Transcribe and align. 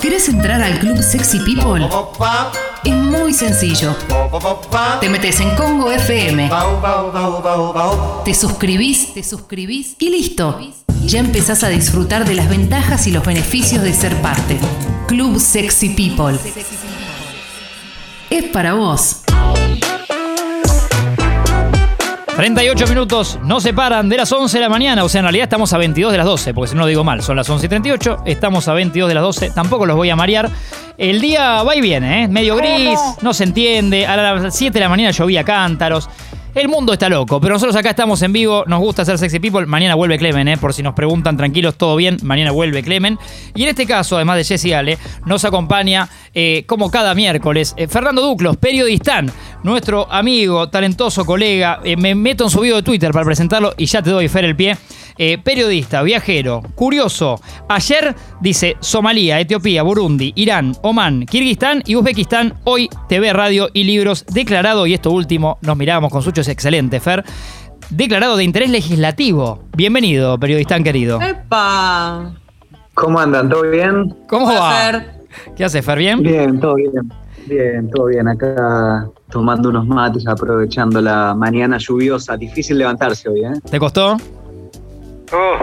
¿Querés 0.00 0.28
entrar 0.28 0.62
al 0.62 0.78
club 0.78 1.02
Sexy 1.02 1.40
People? 1.40 1.86
Es 2.84 2.94
muy 2.94 3.34
sencillo. 3.34 3.94
Te 5.00 5.08
metes 5.10 5.40
en 5.40 5.54
Congo 5.54 5.90
FM. 5.90 6.50
Te 8.24 8.34
suscribís, 8.34 9.12
te 9.12 9.22
suscribís 9.22 9.96
y 9.98 10.10
listo. 10.10 10.58
Ya 11.04 11.18
empezás 11.18 11.62
a 11.62 11.68
disfrutar 11.68 12.24
de 12.24 12.34
las 12.34 12.48
ventajas 12.48 13.06
y 13.06 13.10
los 13.10 13.24
beneficios 13.24 13.82
de 13.82 13.92
ser 13.92 14.16
parte. 14.22 14.58
Club 15.06 15.38
Sexy 15.38 15.90
People. 15.90 16.38
Es 18.30 18.44
para 18.44 18.74
vos. 18.74 19.22
38 22.38 22.86
minutos 22.86 23.36
no 23.42 23.60
se 23.60 23.74
paran 23.74 24.08
de 24.08 24.16
las 24.16 24.30
11 24.30 24.58
de 24.58 24.62
la 24.62 24.68
mañana, 24.68 25.02
o 25.02 25.08
sea, 25.08 25.18
en 25.18 25.24
realidad 25.24 25.42
estamos 25.42 25.72
a 25.72 25.78
22 25.78 26.12
de 26.12 26.18
las 26.18 26.26
12, 26.28 26.54
porque 26.54 26.68
si 26.68 26.76
no 26.76 26.82
lo 26.82 26.86
digo 26.86 27.02
mal, 27.02 27.20
son 27.20 27.34
las 27.34 27.50
11 27.50 27.66
y 27.66 27.68
38, 27.68 28.22
estamos 28.26 28.68
a 28.68 28.74
22 28.74 29.08
de 29.08 29.14
las 29.16 29.24
12, 29.24 29.50
tampoco 29.50 29.86
los 29.86 29.96
voy 29.96 30.08
a 30.10 30.14
marear. 30.14 30.48
El 30.96 31.20
día 31.20 31.64
va 31.64 31.74
y 31.74 31.80
viene, 31.80 32.22
¿eh? 32.22 32.28
medio 32.28 32.54
gris, 32.54 32.96
no 33.22 33.34
se 33.34 33.42
entiende, 33.42 34.06
a 34.06 34.16
las 34.16 34.56
7 34.56 34.72
de 34.72 34.78
la 34.78 34.88
mañana 34.88 35.10
llovía 35.10 35.42
cántaros. 35.42 36.08
El 36.58 36.66
mundo 36.66 36.92
está 36.92 37.08
loco, 37.08 37.40
pero 37.40 37.54
nosotros 37.54 37.76
acá 37.76 37.90
estamos 37.90 38.20
en 38.22 38.32
vivo, 38.32 38.64
nos 38.66 38.80
gusta 38.80 39.02
hacer 39.02 39.16
Sexy 39.16 39.38
People. 39.38 39.64
Mañana 39.66 39.94
vuelve 39.94 40.18
Clemen, 40.18 40.48
¿eh? 40.48 40.56
por 40.56 40.74
si 40.74 40.82
nos 40.82 40.92
preguntan, 40.92 41.36
tranquilos, 41.36 41.76
todo 41.76 41.94
bien, 41.94 42.16
mañana 42.24 42.50
vuelve 42.50 42.82
Clemen. 42.82 43.16
Y 43.54 43.62
en 43.62 43.68
este 43.68 43.86
caso, 43.86 44.16
además 44.16 44.38
de 44.38 44.44
Jesse 44.44 44.72
Ale, 44.74 44.98
nos 45.24 45.44
acompaña, 45.44 46.08
eh, 46.34 46.64
como 46.66 46.90
cada 46.90 47.14
miércoles, 47.14 47.74
eh, 47.76 47.86
Fernando 47.86 48.22
Duclos, 48.22 48.56
periodistán, 48.56 49.30
nuestro 49.62 50.10
amigo, 50.10 50.68
talentoso 50.68 51.24
colega. 51.24 51.78
Eh, 51.84 51.96
me 51.96 52.16
meto 52.16 52.42
en 52.42 52.50
su 52.50 52.58
video 52.58 52.74
de 52.74 52.82
Twitter 52.82 53.12
para 53.12 53.24
presentarlo 53.24 53.74
y 53.76 53.86
ya 53.86 54.02
te 54.02 54.10
doy, 54.10 54.26
Fer, 54.26 54.44
el 54.44 54.56
pie. 54.56 54.76
Periodista, 55.42 56.02
viajero, 56.02 56.62
curioso. 56.76 57.40
Ayer 57.70 58.14
dice 58.40 58.78
Somalia, 58.80 59.38
Etiopía, 59.40 59.82
Burundi, 59.82 60.32
Irán, 60.36 60.74
Omán, 60.80 61.26
Kirguistán 61.26 61.82
y 61.84 61.96
Uzbekistán. 61.96 62.54
Hoy 62.64 62.88
TV, 63.08 63.30
radio 63.34 63.68
y 63.74 63.84
libros 63.84 64.24
declarado, 64.24 64.86
y 64.86 64.94
esto 64.94 65.10
último, 65.10 65.58
nos 65.60 65.76
mirábamos 65.76 66.10
con 66.10 66.22
Sucho, 66.22 66.40
es 66.40 66.48
excelente, 66.48 66.98
Fer. 66.98 67.24
Declarado 67.90 68.38
de 68.38 68.44
interés 68.44 68.70
legislativo. 68.70 69.64
Bienvenido, 69.76 70.38
periodistán 70.38 70.82
querido. 70.82 71.20
¡Epa! 71.20 72.32
¿Cómo 72.94 73.20
andan? 73.20 73.50
¿Todo 73.50 73.68
bien? 73.70 74.16
¿Cómo 74.28 74.46
va? 74.46 74.72
Fer. 74.72 75.10
¿Qué 75.54 75.64
hace, 75.64 75.82
Fer? 75.82 75.98
¿Bien? 75.98 76.22
Bien, 76.22 76.58
todo 76.58 76.74
bien. 76.74 76.90
Bien, 77.46 77.90
todo 77.90 78.06
bien. 78.06 78.28
Acá 78.28 79.06
tomando 79.30 79.68
unos 79.68 79.86
mates, 79.86 80.26
aprovechando 80.26 81.02
la 81.02 81.34
mañana 81.34 81.76
lluviosa. 81.78 82.34
Difícil 82.38 82.78
levantarse 82.78 83.28
hoy, 83.28 83.44
¿eh? 83.44 83.52
¿Te 83.70 83.78
costó? 83.78 84.16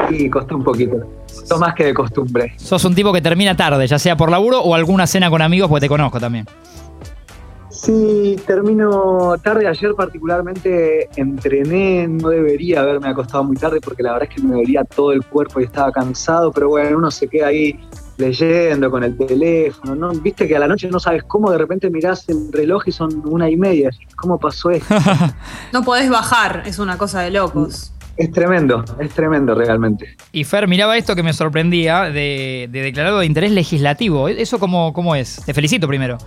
Sí, 0.10 0.30
costó 0.30 0.56
un 0.56 0.64
poquito. 0.64 1.25
Costó 1.36 1.58
más 1.60 1.76
que 1.76 1.86
de 1.86 1.94
costumbre. 1.94 2.54
Sos 2.58 2.84
un 2.86 2.96
tipo 2.96 3.12
que 3.14 3.22
termina 3.22 3.56
tarde, 3.56 3.86
ya 3.88 4.00
sea 4.00 4.16
por 4.16 4.32
laburo 4.32 4.62
o 4.62 4.74
alguna 4.76 5.06
cena 5.08 5.30
con 5.30 5.42
amigos, 5.42 5.70
porque 5.70 5.82
te 5.82 5.90
conozco 5.90 6.20
también. 6.20 6.48
Sí, 7.70 8.38
termino 8.48 9.36
tarde. 9.44 9.68
Ayer 9.68 9.94
particularmente 9.96 11.10
entrené, 11.18 12.08
no 12.08 12.30
debería 12.30 12.82
haberme 12.82 13.10
acostado 13.10 13.44
muy 13.44 13.58
tarde 13.58 13.82
porque 13.82 14.02
la 14.02 14.14
verdad 14.14 14.30
es 14.30 14.36
que 14.36 14.42
me 14.42 14.56
dolía 14.56 14.84
todo 14.86 15.12
el 15.12 15.24
cuerpo 15.26 15.60
y 15.60 15.66
estaba 15.66 15.92
cansado, 15.92 16.52
pero 16.52 16.70
bueno, 16.70 16.98
uno 16.98 17.12
se 17.12 17.28
queda 17.28 17.48
ahí 17.48 17.78
leyendo 18.18 18.90
con 18.90 19.04
el 19.04 19.18
teléfono, 19.18 19.94
¿no? 19.94 20.10
Viste 20.12 20.48
que 20.48 20.56
a 20.56 20.60
la 20.60 20.68
noche 20.68 20.88
no 20.90 21.00
sabes 21.00 21.24
cómo, 21.24 21.52
de 21.52 21.58
repente 21.58 21.90
mirás 21.90 22.28
el 22.30 22.52
reloj 22.52 22.88
y 22.88 22.92
son 22.92 23.22
una 23.26 23.50
y 23.50 23.58
media. 23.58 23.90
¿Cómo 24.16 24.40
pasó 24.40 24.72
esto? 24.72 24.96
No 25.74 25.84
podés 25.84 26.10
bajar, 26.10 26.64
es 26.66 26.80
una 26.80 26.98
cosa 26.98 27.22
de 27.22 27.32
locos. 27.32 27.92
Es 28.18 28.32
tremendo, 28.32 28.84
es 29.00 29.12
tremendo 29.12 29.56
realmente. 29.56 30.16
Y 30.32 30.44
Fer, 30.44 30.68
miraba 30.68 30.98
esto 30.98 31.16
que 31.16 31.24
me 31.24 31.34
sorprendía 31.34 32.04
de, 32.04 32.70
de 32.72 32.82
declarado 32.82 33.20
de 33.20 33.26
interés 33.26 33.52
legislativo. 33.52 34.28
¿Eso 34.30 34.60
cómo, 34.60 34.94
cómo 34.94 35.16
es? 35.16 35.42
Te 35.46 35.54
felicito 35.54 35.88
primero. 35.88 36.18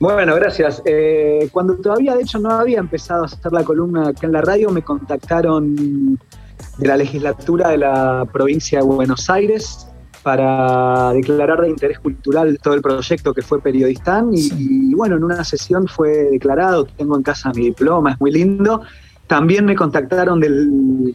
Bueno, 0.00 0.34
gracias. 0.34 0.82
Eh, 0.84 1.48
cuando 1.52 1.76
todavía, 1.76 2.14
de 2.14 2.22
hecho, 2.22 2.38
no 2.38 2.50
había 2.50 2.78
empezado 2.78 3.22
a 3.22 3.26
hacer 3.26 3.52
la 3.52 3.62
columna 3.62 4.08
acá 4.08 4.26
en 4.26 4.32
la 4.32 4.40
radio, 4.40 4.70
me 4.70 4.82
contactaron 4.82 6.18
de 6.78 6.88
la 6.88 6.96
legislatura 6.96 7.68
de 7.68 7.78
la 7.78 8.26
provincia 8.32 8.80
de 8.80 8.84
Buenos 8.84 9.30
Aires 9.30 9.86
para 10.22 11.12
declarar 11.12 11.60
de 11.60 11.68
interés 11.68 11.98
cultural 11.98 12.58
todo 12.62 12.74
el 12.74 12.80
proyecto 12.80 13.34
que 13.34 13.42
fue 13.42 13.60
Periodistán 13.60 14.30
y, 14.32 14.48
y, 14.56 14.94
bueno, 14.94 15.16
en 15.16 15.24
una 15.24 15.44
sesión 15.44 15.86
fue 15.86 16.30
declarado, 16.30 16.86
tengo 16.86 17.16
en 17.16 17.22
casa 17.22 17.52
mi 17.54 17.66
diploma, 17.66 18.12
es 18.12 18.20
muy 18.20 18.32
lindo. 18.32 18.82
También 19.26 19.64
me 19.64 19.74
contactaron 19.74 20.40
del 20.40 21.14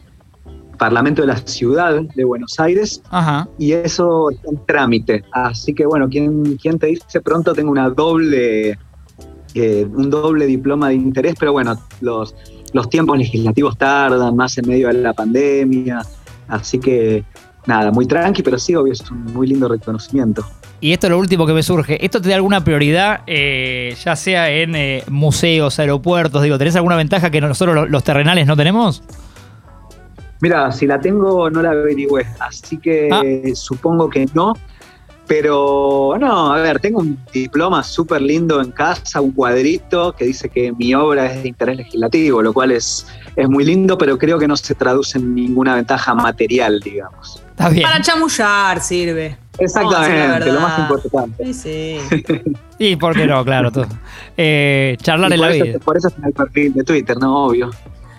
Parlamento 0.80 1.20
de 1.20 1.28
la 1.28 1.36
Ciudad 1.36 2.00
de 2.00 2.24
Buenos 2.24 2.58
Aires 2.58 3.02
Ajá. 3.10 3.46
y 3.58 3.72
eso 3.72 4.30
está 4.30 4.48
en 4.50 4.64
trámite. 4.64 5.24
Así 5.30 5.74
que 5.74 5.84
bueno, 5.84 6.08
¿quién, 6.08 6.56
quién 6.56 6.78
te 6.78 6.86
dice 6.86 7.20
pronto 7.20 7.52
tengo 7.52 7.70
una 7.70 7.90
doble, 7.90 8.78
eh, 9.54 9.86
un 9.92 10.08
doble 10.08 10.46
diploma 10.46 10.88
de 10.88 10.94
interés? 10.94 11.34
Pero 11.38 11.52
bueno, 11.52 11.78
los, 12.00 12.34
los 12.72 12.88
tiempos 12.88 13.18
legislativos 13.18 13.76
tardan, 13.76 14.34
más 14.34 14.56
en 14.56 14.68
medio 14.68 14.88
de 14.88 14.94
la 14.94 15.12
pandemia. 15.12 16.00
Así 16.48 16.78
que 16.78 17.24
nada, 17.66 17.90
muy 17.90 18.06
tranqui, 18.06 18.42
pero 18.42 18.58
sí, 18.58 18.74
obvio, 18.74 18.94
es 18.94 19.10
un 19.10 19.24
muy 19.24 19.48
lindo 19.48 19.68
reconocimiento. 19.68 20.44
Y 20.82 20.92
esto 20.92 21.06
es 21.08 21.10
lo 21.10 21.18
último 21.18 21.46
que 21.46 21.52
me 21.52 21.62
surge. 21.62 22.02
¿Esto 22.04 22.22
te 22.22 22.30
da 22.30 22.36
alguna 22.36 22.64
prioridad, 22.64 23.20
eh, 23.26 23.94
ya 24.02 24.16
sea 24.16 24.50
en 24.50 24.74
eh, 24.74 25.04
museos, 25.08 25.78
aeropuertos? 25.78 26.42
Digo, 26.42 26.56
¿tenés 26.56 26.74
alguna 26.76 26.96
ventaja 26.96 27.30
que 27.30 27.40
nosotros 27.40 27.74
lo- 27.74 27.86
los 27.86 28.02
terrenales 28.02 28.46
no 28.46 28.56
tenemos? 28.56 29.02
Mira, 30.40 30.72
si 30.72 30.86
la 30.86 30.98
tengo, 30.98 31.50
no 31.50 31.60
la 31.60 31.70
averigüé, 31.72 32.24
así 32.38 32.78
que 32.78 33.08
Ah. 33.12 33.22
supongo 33.54 34.08
que 34.08 34.26
no. 34.32 34.54
Pero 35.26 36.16
no, 36.18 36.52
a 36.52 36.60
ver, 36.60 36.80
tengo 36.80 36.98
un 37.00 37.16
diploma 37.32 37.84
súper 37.84 38.20
lindo 38.20 38.60
en 38.60 38.72
casa, 38.72 39.20
un 39.20 39.30
cuadrito 39.30 40.12
que 40.16 40.24
dice 40.24 40.48
que 40.48 40.72
mi 40.72 40.92
obra 40.94 41.26
es 41.26 41.42
de 41.44 41.50
interés 41.50 41.76
legislativo, 41.76 42.42
lo 42.42 42.52
cual 42.52 42.72
es, 42.72 43.06
es 43.36 43.48
muy 43.48 43.64
lindo, 43.64 43.96
pero 43.96 44.18
creo 44.18 44.40
que 44.40 44.48
no 44.48 44.56
se 44.56 44.74
traduce 44.74 45.18
en 45.18 45.32
ninguna 45.36 45.76
ventaja 45.76 46.14
material, 46.16 46.80
digamos. 46.80 47.44
Está 47.60 47.68
bien. 47.68 47.82
Para 47.82 48.00
chamullar 48.00 48.80
sirve. 48.80 49.36
Exactamente, 49.58 50.46
lo 50.50 50.60
más 50.60 50.78
verdad. 50.78 51.04
importante. 51.04 51.52
Sí, 51.52 51.54
sí. 51.54 52.42
Y 52.78 52.96
por 52.96 53.14
qué 53.14 53.26
no, 53.26 53.44
claro. 53.44 53.70
todo. 53.70 53.86
Eh, 54.34 54.96
charlar 55.02 55.30
Y 55.30 55.34
en 55.34 55.40
la 55.42 55.50
eso, 55.52 55.64
vida. 55.64 55.78
por 55.80 55.98
eso 55.98 56.08
está 56.08 56.20
en 56.22 56.26
el 56.28 56.32
perfil 56.32 56.72
de 56.72 56.84
Twitter, 56.84 57.18
¿no? 57.18 57.44
Obvio. 57.44 57.70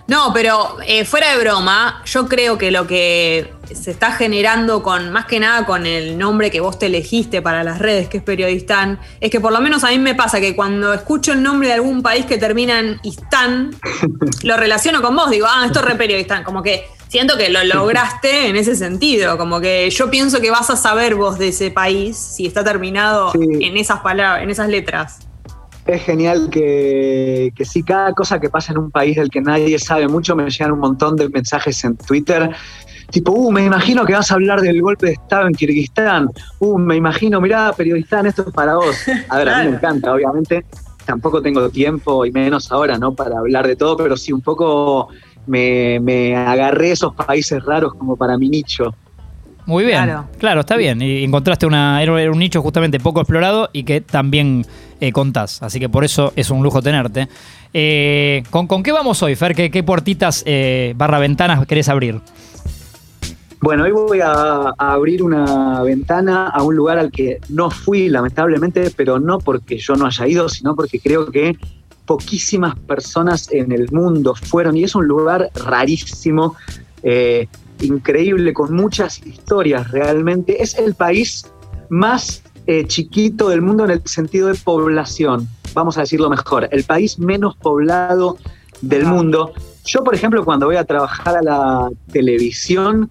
No, 0.06 0.32
pero 0.32 0.76
eh, 0.86 1.04
fuera 1.04 1.32
de 1.32 1.40
broma, 1.40 2.02
yo 2.04 2.28
creo 2.28 2.58
que 2.58 2.70
lo 2.70 2.86
que 2.86 3.52
se 3.72 3.90
está 3.90 4.12
generando 4.12 4.82
con, 4.82 5.10
más 5.10 5.26
que 5.26 5.40
nada 5.40 5.64
con 5.66 5.86
el 5.86 6.16
nombre 6.18 6.50
que 6.52 6.60
vos 6.60 6.78
te 6.78 6.86
elegiste 6.86 7.42
para 7.42 7.64
las 7.64 7.80
redes, 7.80 8.08
que 8.08 8.18
es 8.18 8.22
Periodistán, 8.22 9.00
es 9.20 9.30
que 9.30 9.40
por 9.40 9.52
lo 9.52 9.60
menos 9.60 9.82
a 9.82 9.88
mí 9.88 9.98
me 9.98 10.14
pasa 10.14 10.40
que 10.40 10.54
cuando 10.54 10.92
escucho 10.92 11.32
el 11.32 11.42
nombre 11.42 11.68
de 11.68 11.74
algún 11.74 12.02
país 12.02 12.26
que 12.26 12.38
termina 12.38 12.78
en 12.78 13.00
Istán, 13.02 13.74
lo 14.42 14.56
relaciono 14.56 15.02
con 15.02 15.16
vos, 15.16 15.30
digo, 15.30 15.46
ah, 15.48 15.64
esto 15.66 15.80
es 15.80 15.84
re 15.86 15.94
Periodistán, 15.96 16.44
como 16.44 16.62
que 16.62 16.84
siento 17.12 17.36
que 17.36 17.50
lo 17.50 17.62
lograste 17.64 18.48
en 18.48 18.56
ese 18.56 18.74
sentido, 18.74 19.36
como 19.36 19.60
que 19.60 19.90
yo 19.90 20.08
pienso 20.08 20.40
que 20.40 20.50
vas 20.50 20.70
a 20.70 20.76
saber 20.76 21.14
vos 21.14 21.38
de 21.38 21.48
ese 21.48 21.70
país 21.70 22.16
si 22.16 22.46
está 22.46 22.64
terminado 22.64 23.32
Sí. 23.32 23.38
en 23.60 23.76
esas 23.76 24.00
palabras, 24.00 24.42
en 24.42 24.48
esas 24.48 24.70
letras. 24.70 25.18
Es 25.84 26.02
genial 26.04 26.48
que, 26.50 27.52
que 27.54 27.66
sí, 27.66 27.82
cada 27.82 28.14
cosa 28.14 28.40
que 28.40 28.48
pasa 28.48 28.72
en 28.72 28.78
un 28.78 28.90
país 28.90 29.16
del 29.16 29.28
que 29.28 29.42
nadie 29.42 29.78
sabe 29.78 30.08
mucho, 30.08 30.34
me 30.34 30.48
llegan 30.48 30.72
un 30.72 30.78
montón 30.78 31.16
de 31.16 31.28
mensajes 31.28 31.84
en 31.84 31.98
Twitter. 31.98 32.48
Tipo, 33.10 33.32
uh, 33.32 33.52
me 33.52 33.62
imagino 33.62 34.06
que 34.06 34.14
vas 34.14 34.30
a 34.30 34.34
hablar 34.36 34.62
del 34.62 34.80
golpe 34.80 35.08
de 35.08 35.12
Estado 35.12 35.46
en 35.48 35.52
Kirguistán. 35.52 36.30
Uh, 36.60 36.78
me 36.78 36.96
imagino, 36.96 37.42
mirá, 37.42 37.74
periodistán, 37.76 38.24
esto 38.24 38.42
es 38.48 38.54
para 38.54 38.76
vos. 38.76 38.96
A 39.28 39.36
ver, 39.36 39.50
a 39.50 39.58
mí 39.58 39.68
me 39.68 39.76
encanta, 39.76 40.14
obviamente. 40.14 40.64
Tampoco 41.04 41.42
tengo 41.42 41.68
tiempo, 41.68 42.24
y 42.24 42.30
menos 42.30 42.72
ahora, 42.72 42.96
¿no? 42.96 43.14
Para 43.14 43.38
hablar 43.38 43.66
de 43.66 43.76
todo, 43.76 43.98
pero 43.98 44.16
sí, 44.16 44.32
un 44.32 44.40
poco 44.40 45.08
me, 45.46 46.00
me 46.00 46.36
agarré 46.36 46.92
esos 46.92 47.14
países 47.14 47.62
raros 47.64 47.94
como 47.94 48.16
para 48.16 48.36
mi 48.38 48.48
nicho. 48.48 48.94
Muy 49.66 49.84
bien. 49.84 50.04
Claro. 50.04 50.24
Claro, 50.38 50.60
está 50.60 50.76
bien. 50.76 51.00
Y 51.02 51.22
encontraste 51.24 51.66
una. 51.66 52.02
Era 52.02 52.30
un 52.30 52.38
nicho 52.38 52.60
justamente 52.62 52.98
poco 52.98 53.20
explorado 53.20 53.70
y 53.72 53.84
que 53.84 54.00
también 54.00 54.66
eh, 55.00 55.12
contás. 55.12 55.62
Así 55.62 55.78
que 55.78 55.88
por 55.88 56.04
eso 56.04 56.32
es 56.36 56.50
un 56.50 56.62
lujo 56.62 56.82
tenerte. 56.82 57.28
Eh, 57.72 58.42
¿con, 58.50 58.66
con 58.66 58.82
qué 58.82 58.92
vamos 58.92 59.22
hoy, 59.22 59.36
Fer? 59.36 59.54
¿Qué, 59.54 59.70
qué 59.70 59.82
puertitas 59.82 60.42
eh, 60.46 60.94
barra 60.96 61.18
ventanas 61.18 61.64
querés 61.66 61.88
abrir? 61.88 62.20
Bueno, 63.60 63.84
hoy 63.84 63.92
voy 63.92 64.20
a, 64.20 64.74
a 64.76 64.92
abrir 64.92 65.22
una 65.22 65.80
ventana 65.84 66.48
a 66.48 66.64
un 66.64 66.74
lugar 66.74 66.98
al 66.98 67.12
que 67.12 67.38
no 67.48 67.70
fui, 67.70 68.08
lamentablemente, 68.08 68.90
pero 68.96 69.20
no 69.20 69.38
porque 69.38 69.78
yo 69.78 69.94
no 69.94 70.06
haya 70.06 70.26
ido, 70.26 70.48
sino 70.48 70.74
porque 70.74 70.98
creo 70.98 71.30
que 71.30 71.56
poquísimas 72.06 72.78
personas 72.78 73.50
en 73.52 73.72
el 73.72 73.90
mundo 73.90 74.34
fueron, 74.34 74.76
y 74.76 74.84
es 74.84 74.94
un 74.94 75.06
lugar 75.06 75.50
rarísimo, 75.54 76.56
eh, 77.02 77.48
increíble, 77.80 78.52
con 78.52 78.74
muchas 78.74 79.24
historias 79.26 79.90
realmente. 79.90 80.62
Es 80.62 80.76
el 80.78 80.94
país 80.94 81.46
más 81.88 82.42
eh, 82.66 82.86
chiquito 82.86 83.48
del 83.48 83.62
mundo 83.62 83.84
en 83.84 83.90
el 83.90 84.02
sentido 84.06 84.48
de 84.48 84.54
población, 84.54 85.48
vamos 85.74 85.98
a 85.98 86.02
decirlo 86.02 86.30
mejor, 86.30 86.68
el 86.70 86.84
país 86.84 87.18
menos 87.18 87.56
poblado 87.56 88.36
del 88.80 89.06
mundo. 89.06 89.52
Yo, 89.84 90.04
por 90.04 90.14
ejemplo, 90.14 90.44
cuando 90.44 90.66
voy 90.66 90.76
a 90.76 90.84
trabajar 90.84 91.36
a 91.36 91.42
la 91.42 91.90
televisión, 92.12 93.10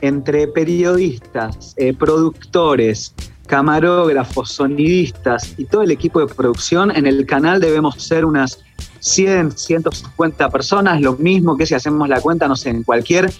entre 0.00 0.48
periodistas, 0.48 1.74
eh, 1.76 1.94
productores, 1.94 3.14
camarógrafos, 3.46 4.52
sonidistas 4.52 5.54
y 5.58 5.64
todo 5.64 5.82
el 5.82 5.90
equipo 5.90 6.20
de 6.20 6.32
producción, 6.32 6.94
en 6.94 7.06
el 7.06 7.26
canal 7.26 7.60
debemos 7.60 8.02
ser 8.02 8.24
unas 8.24 8.64
100, 9.00 9.52
150 9.52 10.48
personas, 10.50 11.00
lo 11.00 11.14
mismo 11.16 11.56
que 11.56 11.66
si 11.66 11.74
hacemos 11.74 12.08
la 12.08 12.20
cuenta, 12.20 12.48
no 12.48 12.56
sé, 12.56 12.70
en 12.70 12.82
cualquier 12.82 13.30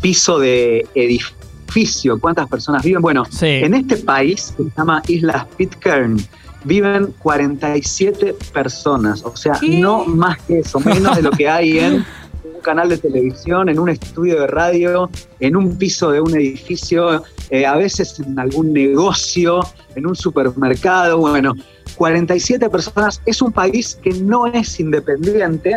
piso 0.00 0.38
de 0.38 0.86
edificio, 0.94 2.18
cuántas 2.18 2.48
personas 2.48 2.82
viven. 2.82 3.02
Bueno, 3.02 3.24
en 3.42 3.74
este 3.74 3.98
país 3.98 4.54
que 4.56 4.64
se 4.64 4.70
llama 4.76 5.02
Islas 5.06 5.46
Pitcairn, 5.56 6.16
viven 6.64 7.14
47 7.18 8.34
personas, 8.52 9.22
o 9.24 9.36
sea, 9.36 9.58
no 9.62 10.04
más 10.06 10.38
que 10.42 10.60
eso, 10.60 10.80
menos 10.80 11.16
de 11.16 11.22
lo 11.22 11.30
que 11.30 11.48
hay 11.48 11.78
en 11.78 12.04
un 12.44 12.60
canal 12.62 12.88
de 12.88 12.98
televisión, 12.98 13.68
en 13.68 13.78
un 13.78 13.88
estudio 13.88 14.40
de 14.40 14.46
radio, 14.46 15.10
en 15.38 15.56
un 15.56 15.76
piso 15.76 16.10
de 16.10 16.20
un 16.20 16.34
edificio, 16.34 17.22
eh, 17.50 17.66
a 17.66 17.76
veces 17.76 18.20
en 18.20 18.38
algún 18.38 18.72
negocio, 18.72 19.60
en 19.94 20.06
un 20.06 20.14
supermercado, 20.14 21.18
bueno, 21.18 21.54
47 21.96 22.70
personas, 22.70 23.20
es 23.26 23.42
un 23.42 23.52
país 23.52 23.98
que 24.00 24.10
no 24.10 24.46
es 24.46 24.78
independiente, 24.78 25.76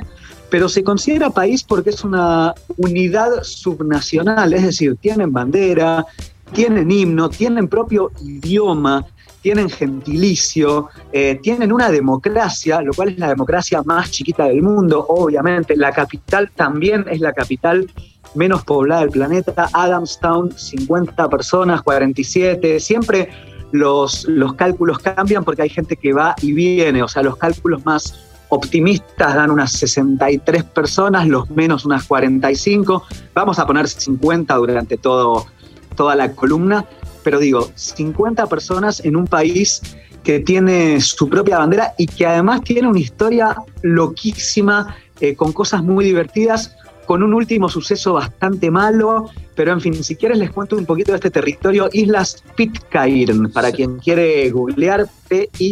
pero 0.49 0.69
se 0.69 0.83
considera 0.83 1.31
país 1.31 1.63
porque 1.63 1.89
es 1.89 2.03
una 2.03 2.53
unidad 2.77 3.41
subnacional, 3.41 4.53
es 4.53 4.63
decir, 4.63 4.95
tienen 4.97 5.33
bandera, 5.33 6.05
tienen 6.53 6.91
himno, 6.91 7.29
tienen 7.29 7.67
propio 7.67 8.11
idioma, 8.21 9.05
tienen 9.41 9.69
gentilicio, 9.69 10.89
eh, 11.11 11.39
tienen 11.41 11.73
una 11.73 11.89
democracia, 11.89 12.81
lo 12.81 12.93
cual 12.93 13.09
es 13.09 13.19
la 13.19 13.27
democracia 13.27 13.83
más 13.83 14.09
chiquita 14.09 14.45
del 14.45 14.61
mundo, 14.61 15.05
obviamente. 15.09 15.75
La 15.75 15.91
capital 15.91 16.51
también 16.55 17.05
es 17.09 17.19
la 17.19 17.33
capital 17.33 17.91
menos 18.35 18.63
poblada 18.63 19.01
del 19.01 19.09
planeta. 19.09 19.69
Adamstown, 19.73 20.57
50 20.57 21.29
personas, 21.29 21.81
47. 21.81 22.79
Siempre 22.79 23.29
los, 23.71 24.25
los 24.25 24.53
cálculos 24.53 24.99
cambian 24.99 25.43
porque 25.43 25.63
hay 25.63 25.69
gente 25.69 25.95
que 25.95 26.13
va 26.13 26.35
y 26.41 26.53
viene. 26.53 27.03
O 27.03 27.07
sea, 27.07 27.23
los 27.23 27.37
cálculos 27.37 27.85
más 27.85 28.19
optimistas 28.49 29.33
dan 29.33 29.49
unas 29.49 29.71
63 29.73 30.63
personas, 30.63 31.27
los 31.27 31.49
menos 31.49 31.85
unas 31.85 32.03
45. 32.05 33.03
Vamos 33.33 33.59
a 33.59 33.65
poner 33.65 33.87
50 33.87 34.53
durante 34.55 34.97
todo, 34.97 35.47
toda 35.95 36.15
la 36.15 36.31
columna 36.33 36.85
pero 37.23 37.39
digo, 37.39 37.71
50 37.73 38.45
personas 38.47 39.03
en 39.03 39.15
un 39.15 39.25
país 39.25 39.81
que 40.23 40.39
tiene 40.39 41.01
su 41.01 41.27
propia 41.29 41.57
bandera 41.57 41.93
y 41.97 42.05
que 42.05 42.25
además 42.25 42.61
tiene 42.61 42.87
una 42.87 42.99
historia 42.99 43.55
loquísima, 43.81 44.95
eh, 45.19 45.35
con 45.35 45.51
cosas 45.51 45.83
muy 45.83 46.05
divertidas, 46.05 46.75
con 47.05 47.23
un 47.23 47.33
último 47.33 47.69
suceso 47.69 48.13
bastante 48.13 48.71
malo, 48.71 49.29
pero 49.55 49.71
en 49.73 49.81
fin, 49.81 50.03
si 50.03 50.15
quieres 50.15 50.37
les 50.37 50.51
cuento 50.51 50.75
un 50.75 50.85
poquito 50.85 51.11
de 51.11 51.17
este 51.17 51.31
territorio, 51.31 51.89
Islas 51.91 52.43
Pitcairn, 52.55 53.51
para 53.51 53.71
quien 53.71 53.99
quiere 53.99 54.49
googlear, 54.49 55.07
P-I-T-C-A-I-R-N, 55.27 55.69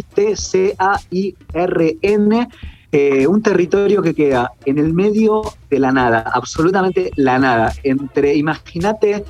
eh, 2.92 3.26
un 3.26 3.42
territorio 3.42 4.02
que 4.02 4.14
queda 4.14 4.52
en 4.66 4.78
el 4.78 4.92
medio 4.92 5.42
de 5.70 5.78
la 5.78 5.92
nada, 5.92 6.30
absolutamente 6.34 7.10
la 7.16 7.38
nada, 7.38 7.72
entre, 7.82 8.34
imagínate, 8.34 9.24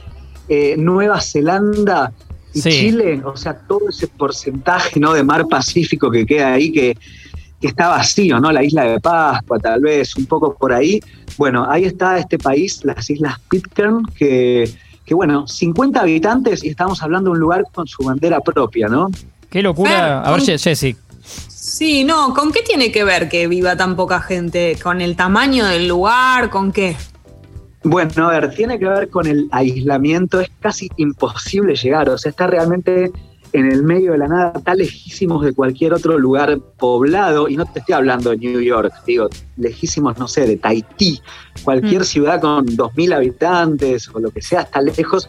eh, 0.48 0.74
Nueva 0.76 1.20
Zelanda 1.20 2.12
y 2.52 2.60
Chile, 2.60 3.22
o 3.24 3.36
sea, 3.36 3.54
todo 3.54 3.88
ese 3.88 4.08
porcentaje 4.08 4.98
¿no? 5.00 5.14
de 5.14 5.22
mar 5.22 5.46
Pacífico 5.48 6.10
que 6.10 6.26
queda 6.26 6.54
ahí, 6.54 6.72
que, 6.72 6.96
está 7.68 7.88
vacío, 7.88 8.40
¿no? 8.40 8.52
La 8.52 8.62
isla 8.62 8.84
de 8.84 9.00
Pascua, 9.00 9.58
tal 9.58 9.80
vez, 9.80 10.16
un 10.16 10.26
poco 10.26 10.54
por 10.54 10.72
ahí. 10.72 11.00
Bueno, 11.36 11.66
ahí 11.68 11.84
está 11.84 12.18
este 12.18 12.38
país, 12.38 12.84
las 12.84 13.08
Islas 13.08 13.38
Pitcairn, 13.50 14.04
que, 14.16 14.70
que 15.04 15.14
bueno, 15.14 15.46
50 15.46 16.00
habitantes 16.00 16.64
y 16.64 16.68
estamos 16.68 17.02
hablando 17.02 17.30
de 17.30 17.34
un 17.34 17.40
lugar 17.40 17.64
con 17.72 17.86
su 17.86 18.02
bandera 18.04 18.40
propia, 18.40 18.88
¿no? 18.88 19.10
Qué 19.50 19.62
locura. 19.62 20.22
A 20.22 20.30
ver, 20.32 20.40
Jessy. 20.40 20.96
Sí, 21.22 22.04
no, 22.04 22.34
¿con 22.34 22.52
qué 22.52 22.62
tiene 22.62 22.90
que 22.90 23.04
ver 23.04 23.28
que 23.28 23.46
viva 23.46 23.76
tan 23.76 23.94
poca 23.96 24.20
gente? 24.20 24.76
¿Con 24.82 25.00
el 25.00 25.14
tamaño 25.14 25.66
del 25.66 25.86
lugar? 25.86 26.50
¿Con 26.50 26.72
qué? 26.72 26.96
Bueno, 27.84 28.28
a 28.28 28.32
ver, 28.32 28.54
tiene 28.54 28.78
que 28.78 28.86
ver 28.86 29.10
con 29.10 29.26
el 29.26 29.48
aislamiento, 29.50 30.40
es 30.40 30.50
casi 30.60 30.90
imposible 30.96 31.74
llegar, 31.74 32.08
o 32.08 32.18
sea, 32.18 32.30
está 32.30 32.46
realmente 32.46 33.10
en 33.52 33.70
el 33.70 33.82
medio 33.82 34.12
de 34.12 34.18
la 34.18 34.28
nada, 34.28 34.52
tan 34.52 34.78
lejísimos 34.78 35.44
de 35.44 35.52
cualquier 35.52 35.92
otro 35.92 36.18
lugar 36.18 36.58
poblado, 36.78 37.48
y 37.48 37.56
no 37.56 37.66
te 37.66 37.80
estoy 37.80 37.94
hablando 37.94 38.30
de 38.30 38.38
New 38.38 38.60
York, 38.60 38.92
digo, 39.06 39.28
lejísimos, 39.56 40.18
no 40.18 40.28
sé, 40.28 40.46
de 40.46 40.56
Tahití, 40.56 41.20
cualquier 41.62 42.02
mm. 42.02 42.04
ciudad 42.04 42.40
con 42.40 42.66
2.000 42.66 43.14
habitantes 43.14 44.08
o 44.08 44.20
lo 44.20 44.30
que 44.30 44.42
sea, 44.42 44.62
está 44.62 44.80
lejos, 44.80 45.28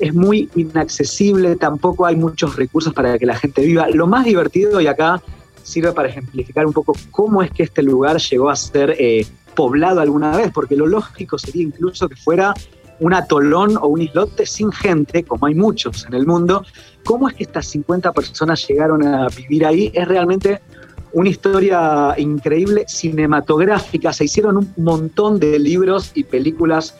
es 0.00 0.14
muy 0.14 0.48
inaccesible, 0.56 1.56
tampoco 1.56 2.06
hay 2.06 2.16
muchos 2.16 2.56
recursos 2.56 2.92
para 2.92 3.18
que 3.18 3.26
la 3.26 3.36
gente 3.36 3.62
viva. 3.62 3.88
Lo 3.90 4.06
más 4.06 4.24
divertido, 4.24 4.80
y 4.80 4.86
acá 4.86 5.22
sirve 5.62 5.92
para 5.92 6.08
ejemplificar 6.08 6.66
un 6.66 6.72
poco 6.72 6.94
cómo 7.10 7.42
es 7.42 7.50
que 7.50 7.62
este 7.62 7.82
lugar 7.82 8.18
llegó 8.18 8.50
a 8.50 8.56
ser 8.56 8.96
eh, 8.98 9.26
poblado 9.54 10.00
alguna 10.00 10.36
vez, 10.36 10.50
porque 10.52 10.74
lo 10.74 10.86
lógico 10.86 11.38
sería 11.38 11.62
incluso 11.62 12.08
que 12.08 12.16
fuera 12.16 12.54
un 13.00 13.14
atolón 13.14 13.76
o 13.76 13.88
un 13.88 14.02
islote 14.02 14.46
sin 14.46 14.70
gente, 14.70 15.24
como 15.24 15.46
hay 15.46 15.54
muchos 15.54 16.06
en 16.06 16.14
el 16.14 16.24
mundo. 16.26 16.64
¿Cómo 17.04 17.28
es 17.28 17.34
que 17.34 17.42
estas 17.44 17.66
50 17.66 18.12
personas 18.12 18.64
llegaron 18.68 19.04
a 19.06 19.26
vivir 19.28 19.66
ahí? 19.66 19.90
Es 19.94 20.06
realmente 20.06 20.60
una 21.12 21.28
historia 21.28 22.14
increíble, 22.18 22.84
cinematográfica. 22.86 24.12
Se 24.12 24.26
hicieron 24.26 24.58
un 24.58 24.72
montón 24.76 25.40
de 25.40 25.58
libros 25.58 26.12
y 26.14 26.22
películas 26.24 26.94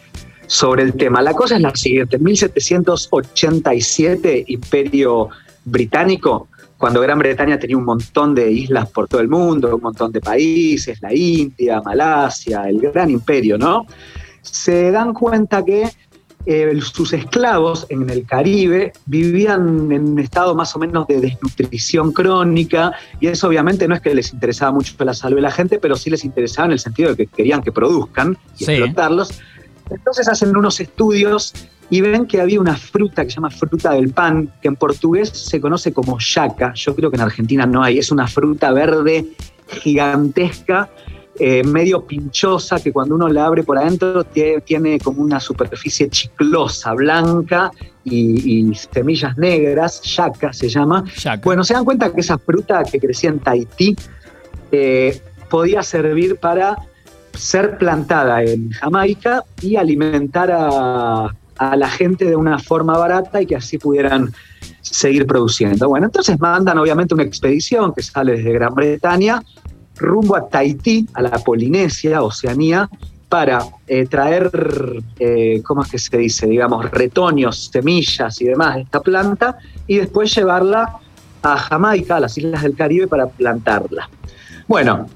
sobre 0.47 0.83
el 0.83 0.95
tema. 0.95 1.21
La 1.23 1.35
cosa 1.35 1.55
es 1.57 1.63
la 1.63 1.77
siguiente, 1.77 2.17
en 2.17 2.25
1787, 2.25 4.47
Imperio 4.49 5.29
Británico 5.65 6.49
cuando 6.81 7.03
Gran 7.03 7.19
Bretaña 7.19 7.59
tenía 7.59 7.77
un 7.77 7.85
montón 7.85 8.35
de 8.35 8.51
islas 8.51 8.89
por 8.89 9.07
todo 9.07 9.21
el 9.21 9.29
mundo, 9.29 9.77
un 9.77 9.83
montón 9.83 10.13
de 10.13 10.23
países, 10.23 10.99
la 11.03 11.15
India, 11.15 11.83
Malasia, 11.83 12.71
el 12.71 12.81
gran 12.81 13.11
imperio, 13.11 13.59
¿no? 13.59 13.87
Se 14.43 14.91
dan 14.91 15.15
cuenta 15.15 15.65
que 15.65 15.89
eh, 16.47 16.81
sus 16.81 17.13
esclavos 17.13 17.87
en 17.91 18.09
el 18.09 18.25
Caribe 18.25 18.95
vivían 19.05 19.93
en 19.93 20.09
un 20.13 20.19
estado 20.19 20.55
más 20.55 20.75
o 20.75 20.79
menos 20.79 21.07
de 21.07 21.21
desnutrición 21.21 22.13
crónica 22.13 22.93
y 23.21 23.27
eso 23.27 23.49
obviamente 23.49 23.87
no 23.87 23.95
es 23.95 24.01
que 24.01 24.15
les 24.15 24.33
interesaba 24.33 24.73
mucho 24.73 24.95
la 25.05 25.13
salud 25.13 25.37
de 25.37 25.43
la 25.43 25.51
gente, 25.51 25.79
pero 25.79 25.97
sí 25.97 26.09
les 26.09 26.25
interesaba 26.25 26.67
en 26.67 26.73
el 26.73 26.79
sentido 26.79 27.11
de 27.11 27.17
que 27.17 27.27
querían 27.27 27.63
que 27.63 27.73
produzcan 27.73 28.39
y 28.59 28.65
explotarlos. 28.65 29.39
Entonces 29.91 30.29
hacen 30.29 30.57
unos 30.57 30.81
estudios 30.81 31.53
y 31.91 32.01
ven 32.01 32.27
que 32.27 32.41
había 32.41 32.61
una 32.61 32.77
fruta 32.77 33.25
que 33.25 33.31
se 33.31 33.37
llama 33.37 33.51
fruta 33.51 33.93
del 33.93 34.11
pan, 34.11 34.51
que 34.63 34.69
en 34.69 34.77
portugués 34.77 35.29
se 35.29 35.61
conoce 35.61 35.93
como 35.93 36.19
yaca, 36.21 36.73
yo 36.75 36.95
creo 36.95 37.11
que 37.11 37.17
en 37.17 37.23
Argentina 37.23 37.67
no 37.67 37.83
hay, 37.83 37.99
es 37.99 38.11
una 38.11 38.27
fruta 38.27 38.73
verde 38.73 39.27
gigantesca, 39.69 40.89
eh, 41.41 41.65
medio 41.65 42.05
pinchosa, 42.05 42.79
que 42.81 42.93
cuando 42.93 43.15
uno 43.15 43.29
la 43.29 43.47
abre 43.47 43.63
por 43.63 43.79
adentro 43.79 44.25
tiene, 44.25 44.99
como 45.01 45.23
una 45.23 45.41
superficie 45.41 46.09
chiclosa, 46.09 46.93
blanca 46.93 47.71
y, 48.05 48.73
semillas 48.75 49.37
negras, 49.39 50.03
yaca 50.03 50.53
se 50.53 50.69
llama. 50.69 51.05
Bueno, 51.43 51.65
se 51.65 51.75
dan 51.75 51.85
cuenta 51.85 52.13
que 52.13 52.21
esa 52.21 52.39
fruta 52.39 52.83
que 52.85 53.01
crecía 53.01 53.31
en 53.31 53.39
Tahití 53.39 53.97
eh, 54.71 55.21
podía 55.49 55.83
servir 55.83 56.37
para 56.37 56.77
ser 57.33 57.79
plantada 57.79 58.43
en 58.43 58.71
Jamaica 58.71 59.45
y 59.63 59.77
alimentar 59.77 60.51
a 60.53 61.35
a 61.61 61.77
la 61.77 61.91
gente 61.91 62.25
de 62.25 62.35
una 62.35 62.59
forma 62.59 62.97
barata 62.97 63.43
y 63.43 63.47
que 63.47 63.55
así 63.55 63.77
pudieran 63.77 64.33
seguir 64.81 65.27
produciendo. 65.27 65.91
Bueno, 65.91 66.07
entonces 66.07 66.41
mandan 66.41 66.79
obviamente 66.79 67.13
una 67.13 67.23
expedición 67.23 67.93
que 67.93 68.03
sale 68.03 68.33
desde 68.33 68.55
Gran 68.55 68.75
Bretaña 68.75 69.43
rumbo 70.01 70.37
a 70.37 70.49
Tahití, 70.49 71.07
a 71.15 71.23
la 71.23 71.39
Polinesia, 71.39 72.23
Oceanía, 72.23 72.89
para 73.29 73.61
eh, 73.87 74.07
traer, 74.07 74.51
eh, 75.21 75.63
¿cómo 75.65 75.83
es 75.83 75.91
que 75.91 75.99
se 75.99 76.19
dice? 76.19 76.47
Digamos, 76.49 76.91
retoños, 76.91 77.71
semillas 77.73 78.41
y 78.41 78.47
demás 78.47 78.75
de 78.75 78.83
esta 78.83 79.01
planta 79.01 79.59
y 79.87 79.99
después 79.99 80.35
llevarla 80.35 80.99
a 81.43 81.57
Jamaica, 81.57 82.17
a 82.17 82.21
las 82.21 82.37
islas 82.37 82.63
del 82.63 82.75
Caribe, 82.75 83.07
para 83.07 83.29
plantarla. 83.29 84.11
Bueno, 84.67 85.07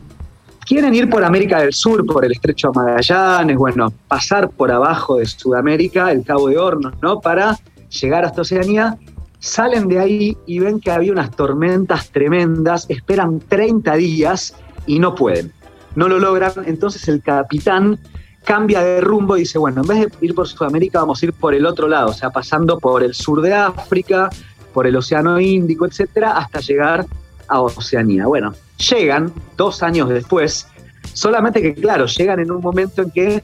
quieren 0.65 0.95
ir 0.95 1.11
por 1.11 1.25
América 1.25 1.61
del 1.61 1.73
Sur, 1.73 2.07
por 2.07 2.25
el 2.25 2.33
estrecho 2.33 2.71
de 2.71 2.81
Magallanes, 2.81 3.57
bueno, 3.57 3.93
pasar 4.07 4.49
por 4.49 4.71
abajo 4.71 5.17
de 5.17 5.27
Sudamérica, 5.27 6.13
el 6.13 6.25
Cabo 6.25 6.49
de 6.49 6.59
Hornos, 6.59 6.95
¿no? 7.03 7.21
Para 7.21 7.59
llegar 7.89 8.25
hasta 8.25 8.43
Oceanía, 8.43 8.97
salen 9.41 9.89
de 9.89 9.99
ahí 9.99 10.37
y 10.47 10.61
ven 10.61 10.81
que 10.81 10.91
había 10.91 11.13
unas 11.13 11.31
tormentas 11.33 12.11
tremendas, 12.11 12.87
esperan 12.89 13.41
30 13.41 13.95
días 13.97 14.55
y 14.87 14.99
no 14.99 15.15
pueden, 15.15 15.53
no 15.95 16.09
lo 16.09 16.19
logran, 16.19 16.53
entonces 16.67 17.07
el 17.09 17.23
capitán 17.23 17.99
cambia 18.45 18.83
de 18.83 19.01
rumbo 19.01 19.37
y 19.37 19.41
dice, 19.41 19.59
bueno, 19.59 19.83
en 19.83 19.89
vez 19.89 19.99
de 20.01 20.27
ir 20.27 20.35
por 20.35 20.47
Sudamérica, 20.47 21.01
vamos 21.01 21.23
a 21.23 21.27
ir 21.27 21.33
por 21.33 21.55
el 21.55 21.67
otro 21.67 21.89
lado, 21.89 22.11
o 22.11 22.13
sea, 22.13 22.31
pasando 22.31 22.79
por 22.79 23.03
el 23.03 23.15
sur 23.15 23.41
de 23.41 23.55
África, 23.55 24.29
por 24.73 24.87
el 24.87 24.97
Océano 24.97 25.41
Índico, 25.41 25.87
etcétera, 25.87 26.37
hasta 26.37 26.61
llegar 26.61 27.07
a 27.49 27.61
Oceanía. 27.61 28.27
Bueno, 28.27 28.53
llegan 28.91 29.33
dos 29.57 29.83
años 29.83 30.09
después, 30.09 30.67
solamente 31.13 31.63
que 31.63 31.75
claro, 31.75 32.07
llegan 32.07 32.41
en 32.41 32.51
un 32.51 32.61
momento 32.61 33.03
en 33.03 33.11
que 33.11 33.43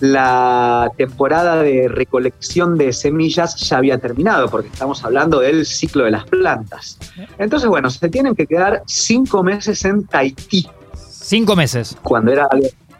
la 0.00 0.90
temporada 0.96 1.62
de 1.62 1.88
recolección 1.88 2.76
de 2.78 2.92
semillas 2.92 3.56
ya 3.56 3.78
había 3.78 3.98
terminado, 3.98 4.48
porque 4.48 4.68
estamos 4.68 5.04
hablando 5.04 5.40
del 5.40 5.66
ciclo 5.66 6.04
de 6.04 6.12
las 6.12 6.24
plantas. 6.24 6.98
Entonces, 7.38 7.68
bueno, 7.68 7.90
se 7.90 8.08
tienen 8.08 8.34
que 8.34 8.46
quedar 8.46 8.82
cinco 8.86 9.42
meses 9.42 9.84
en 9.84 10.06
Tahití. 10.06 10.68
Cinco 10.94 11.56
meses. 11.56 11.96
Cuando 12.02 12.32
era 12.32 12.48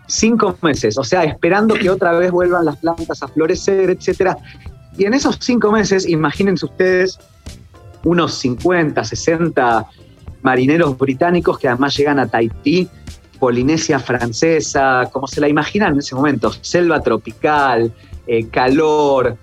cinco 0.07 0.57
meses, 0.63 0.99
o 0.99 1.05
sea, 1.05 1.25
esperando 1.25 1.75
que 1.75 1.91
otra 1.91 2.13
vez 2.13 2.31
vuelvan 2.31 2.65
las 2.65 2.77
plantas 2.79 3.23
a 3.23 3.29
florecer, 3.29 3.91
etcétera. 3.91 4.37
Y 4.97 5.05
en 5.05 5.15
esos 5.15 5.39
cinco 5.41 5.71
meses, 5.71 6.09
imagínense 6.09 6.67
ustedes 6.67 7.19
unos 8.05 8.35
50, 8.35 9.05
60 9.05 9.87
marineros 10.43 10.97
británicos 10.97 11.59
que 11.59 11.69
además 11.69 11.97
llegan 11.97 12.19
a 12.19 12.27
Tahití 12.27 12.89
Polinesia 13.39 13.99
francesa, 13.99 15.09
como 15.13 15.27
se 15.27 15.41
la 15.41 15.49
imaginan 15.49 15.95
en 15.95 15.99
ese 16.01 16.15
momento, 16.15 16.53
selva 16.61 17.01
tropical, 17.01 17.93
eh, 18.27 18.47
calor 18.49 19.37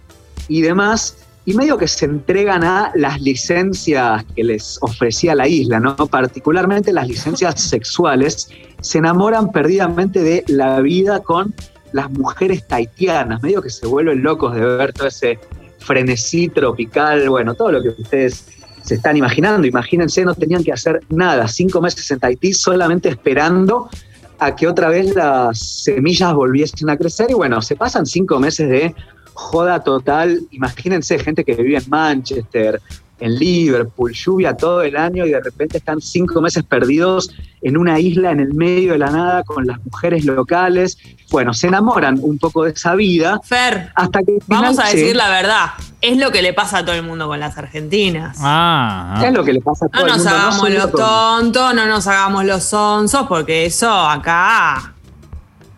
y 0.47 0.61
demás, 0.61 1.17
y 1.45 1.53
medio 1.53 1.77
que 1.77 1.87
se 1.87 2.05
entregan 2.05 2.63
a 2.63 2.91
las 2.95 3.21
licencias 3.21 4.25
que 4.35 4.43
les 4.43 4.77
ofrecía 4.81 5.35
la 5.35 5.47
isla, 5.47 5.79
¿no? 5.79 5.95
Particularmente 5.95 6.91
las 6.91 7.07
licencias 7.07 7.61
sexuales, 7.69 8.49
se 8.81 8.97
enamoran 8.97 9.51
perdidamente 9.51 10.21
de 10.21 10.43
la 10.47 10.81
vida 10.81 11.21
con 11.21 11.53
las 11.91 12.11
mujeres 12.11 12.67
taitianas, 12.67 13.41
medio 13.41 13.61
que 13.61 13.69
se 13.69 13.87
vuelven 13.87 14.21
locos 14.21 14.53
de 14.53 14.61
ver 14.61 14.91
todo 14.93 15.07
ese 15.07 15.39
frenesí 15.79 16.49
tropical, 16.49 17.29
bueno, 17.29 17.53
todo 17.53 17.71
lo 17.71 17.81
que 17.81 17.89
ustedes 17.89 18.47
se 18.85 18.95
están 18.95 19.17
imaginando. 19.17 19.67
Imagínense, 19.67 20.23
no 20.23 20.35
tenían 20.35 20.63
que 20.63 20.71
hacer 20.71 21.01
nada, 21.09 21.47
cinco 21.47 21.81
meses 21.81 22.09
en 22.11 22.19
Tahití 22.19 22.53
solamente 22.53 23.09
esperando 23.09 23.89
a 24.37 24.55
que 24.55 24.67
otra 24.67 24.89
vez 24.89 25.15
las 25.15 25.59
semillas 25.83 26.33
volviesen 26.33 26.89
a 26.89 26.97
crecer. 26.97 27.31
Y 27.31 27.33
bueno, 27.33 27.61
se 27.61 27.75
pasan 27.75 28.05
cinco 28.05 28.39
meses 28.39 28.69
de 28.69 28.95
joda 29.33 29.83
total. 29.83 30.41
Imagínense, 30.51 31.17
gente 31.19 31.43
que 31.43 31.55
vivía 31.55 31.79
en 31.79 31.89
Manchester, 31.89 32.81
en 33.19 33.36
Liverpool, 33.36 34.13
lluvia 34.13 34.57
todo 34.57 34.81
el 34.81 34.98
año 34.98 35.25
y 35.25 35.31
de 35.31 35.39
repente 35.39 35.77
están 35.77 36.01
cinco 36.01 36.41
meses 36.41 36.63
perdidos 36.63 37.31
en 37.62 37.77
una 37.77 38.00
isla 38.00 38.31
en 38.31 38.39
el 38.39 38.53
medio 38.53 38.93
de 38.93 39.00
la 39.00 39.10
nada 39.10 39.43
con 39.43 39.65
las 39.65 39.84
mujeres 39.84 40.25
locales. 40.25 40.98
Bueno, 41.31 41.53
se 41.53 41.67
enamoran 41.67 42.19
un 42.22 42.38
poco 42.38 42.65
de 42.65 42.72
esa 42.72 42.93
vida. 42.95 43.39
Fer, 43.43 43.91
hasta 43.95 44.19
que 44.19 44.38
vamos 44.48 44.77
a 44.79 44.88
decir 44.88 45.15
la 45.15 45.29
verdad. 45.29 45.72
Es 46.01 46.17
lo 46.17 46.31
que 46.31 46.41
le 46.41 46.53
pasa 46.53 46.79
a 46.79 46.86
todo 46.86 46.95
el 46.95 47.03
mundo 47.03 47.27
con 47.27 47.39
las 47.39 47.57
argentinas. 47.57 48.38
Ah, 48.41 49.24
es 49.25 49.34
lo 49.34 49.43
que 49.43 49.53
le 49.53 49.62
pasa 49.62 49.86
a 49.86 49.89
todo 49.89 50.05
no 50.05 50.13
el 50.13 50.17
mundo. 50.17 50.29
Nos 50.29 50.34
hagamos 50.34 50.69
los 50.69 50.91
tontos, 50.91 51.74
no 51.74 51.86
nos 51.88 52.07
hagamos 52.07 52.45
los 52.45 52.63
sonsos, 52.63 53.25
porque 53.27 53.65
eso 53.65 53.89
acá. 53.89 54.93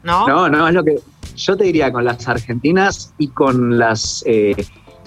¿No? 0.04 0.28
No, 0.28 0.50
no, 0.50 0.68
es 0.68 0.74
lo 0.74 0.84
que. 0.84 1.00
Yo 1.36 1.56
te 1.56 1.66
diría 1.66 1.92
con 1.92 2.04
las 2.04 2.28
argentinas 2.28 3.14
y 3.18 3.28
con 3.28 3.78
las. 3.78 4.24
Eh, 4.26 4.56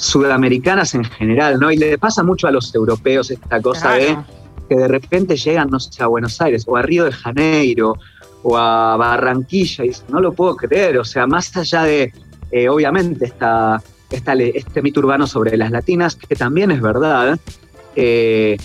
sudamericanas 0.01 0.95
en 0.95 1.05
general, 1.05 1.61
¿no? 1.61 1.71
Y 1.71 1.77
le 1.77 1.99
pasa 1.99 2.23
mucho 2.23 2.49
a 2.49 2.51
los 2.51 2.75
europeos 2.75 3.31
esta 3.31 3.61
cosa 3.61 3.93
de 3.93 4.17
que 4.67 4.75
de 4.75 4.89
repente 4.89 5.37
llegan, 5.37 5.69
no 5.69 5.79
sé, 5.79 6.03
a 6.03 6.07
Buenos 6.07 6.41
Aires 6.41 6.65
o 6.67 6.77
a 6.77 6.83
Río 6.83 7.05
de 7.05 7.13
Janeiro 7.13 7.99
o 8.43 8.57
a 8.57 8.97
Barranquilla 8.97 9.85
y 9.85 9.89
dicen, 9.89 10.07
no 10.09 10.21
lo 10.21 10.33
puedo 10.33 10.57
creer, 10.57 10.99
o 10.99 11.05
sea, 11.05 11.27
más 11.27 11.55
allá 11.55 11.83
de, 11.83 12.15
eh, 12.51 12.69
obviamente, 12.71 13.27
esta, 13.27 13.83
esta, 14.11 14.33
este 14.33 14.81
mito 14.81 15.01
urbano 15.01 15.27
sobre 15.27 15.55
las 15.59 15.71
latinas, 15.71 16.17
que 16.17 16.35
también 16.35 16.71
es 16.71 16.81
verdad, 16.81 17.39
eh, 17.95 18.57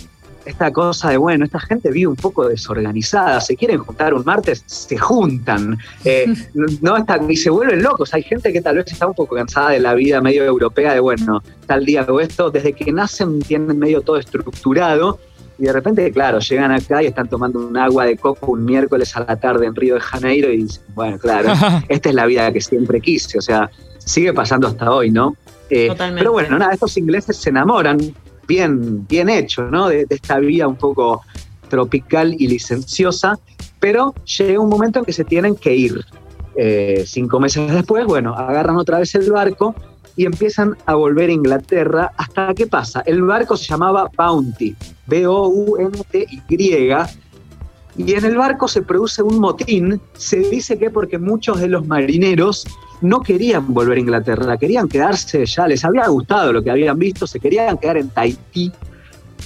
esta 0.46 0.72
cosa 0.72 1.10
de, 1.10 1.16
bueno, 1.16 1.44
esta 1.44 1.58
gente 1.58 1.90
vive 1.90 2.06
un 2.06 2.16
poco 2.16 2.48
desorganizada, 2.48 3.40
se 3.40 3.56
quieren 3.56 3.78
juntar 3.78 4.14
un 4.14 4.24
martes, 4.24 4.62
se 4.66 4.96
juntan, 4.96 5.76
eh, 6.04 6.32
no 6.80 6.96
está, 6.96 7.20
y 7.28 7.36
se 7.36 7.50
vuelven 7.50 7.82
locos. 7.82 8.14
Hay 8.14 8.22
gente 8.22 8.52
que 8.52 8.62
tal 8.62 8.76
vez 8.76 8.90
está 8.90 9.06
un 9.06 9.14
poco 9.14 9.34
cansada 9.34 9.70
de 9.70 9.80
la 9.80 9.94
vida 9.94 10.20
medio 10.20 10.44
europea, 10.44 10.94
de, 10.94 11.00
bueno, 11.00 11.42
tal 11.66 11.84
día 11.84 12.02
hago 12.02 12.20
esto, 12.20 12.50
desde 12.50 12.72
que 12.72 12.90
nacen 12.92 13.40
tienen 13.40 13.78
medio 13.78 14.00
todo 14.00 14.16
estructurado. 14.16 15.18
Y 15.58 15.64
de 15.64 15.72
repente, 15.72 16.12
claro, 16.12 16.38
llegan 16.38 16.70
acá 16.70 17.02
y 17.02 17.06
están 17.06 17.28
tomando 17.28 17.66
un 17.66 17.76
agua 17.76 18.04
de 18.04 18.16
coco 18.16 18.52
un 18.52 18.64
miércoles 18.64 19.16
a 19.16 19.20
la 19.20 19.36
tarde 19.36 19.66
en 19.66 19.74
Río 19.74 19.94
de 19.94 20.00
Janeiro 20.00 20.52
y 20.52 20.58
dicen, 20.58 20.82
bueno, 20.94 21.18
claro, 21.18 21.52
esta 21.88 22.08
es 22.10 22.14
la 22.14 22.26
vida 22.26 22.52
que 22.52 22.60
siempre 22.60 23.00
quise. 23.00 23.38
O 23.38 23.42
sea, 23.42 23.70
sigue 23.98 24.32
pasando 24.32 24.68
hasta 24.68 24.90
hoy, 24.92 25.10
¿no? 25.10 25.34
Eh, 25.70 25.92
pero 25.98 26.32
bueno, 26.32 26.58
nada, 26.58 26.72
estos 26.74 26.96
ingleses 26.96 27.36
se 27.38 27.50
enamoran, 27.50 27.98
bien, 28.46 29.06
bien 29.06 29.28
hecho, 29.28 29.70
¿no? 29.70 29.88
De, 29.88 30.06
esta 30.08 30.38
vida 30.38 30.66
un 30.66 30.76
poco 30.76 31.22
tropical 31.68 32.34
y 32.38 32.46
licenciosa, 32.46 33.38
pero 33.80 34.14
llega 34.38 34.60
un 34.60 34.68
momento 34.68 35.00
en 35.00 35.04
que 35.04 35.12
se 35.12 35.24
tienen 35.24 35.56
que 35.56 35.74
ir. 35.74 36.04
Eh, 36.56 37.04
cinco 37.06 37.38
meses 37.38 37.70
después, 37.70 38.06
bueno, 38.06 38.34
agarran 38.34 38.76
otra 38.76 38.98
vez 39.00 39.14
el 39.14 39.30
barco 39.30 39.74
y 40.16 40.24
empiezan 40.24 40.76
a 40.86 40.94
volver 40.94 41.28
a 41.28 41.32
Inglaterra 41.32 42.12
hasta 42.16 42.54
que 42.54 42.66
pasa. 42.66 43.02
El 43.04 43.22
barco 43.22 43.56
se 43.56 43.66
llamaba 43.66 44.10
Bounty, 44.16 44.74
B-O-U-N-T-Y, 45.06 46.56
y 47.98 48.12
en 48.12 48.24
el 48.24 48.36
barco 48.36 48.68
se 48.68 48.82
produce 48.82 49.22
un 49.22 49.38
motín. 49.38 50.00
Se 50.14 50.38
dice 50.38 50.78
que 50.78 50.90
porque 50.90 51.18
muchos 51.18 51.60
de 51.60 51.68
los 51.68 51.86
marineros 51.86 52.66
no 53.00 53.20
querían 53.20 53.72
volver 53.72 53.98
a 53.98 54.00
Inglaterra, 54.00 54.56
querían 54.56 54.88
quedarse 54.88 55.44
ya, 55.46 55.66
les 55.66 55.84
había 55.84 56.06
gustado 56.08 56.52
lo 56.52 56.62
que 56.62 56.70
habían 56.70 56.98
visto, 56.98 57.26
se 57.26 57.40
querían 57.40 57.78
quedar 57.78 57.98
en 57.98 58.08
Tahití. 58.10 58.72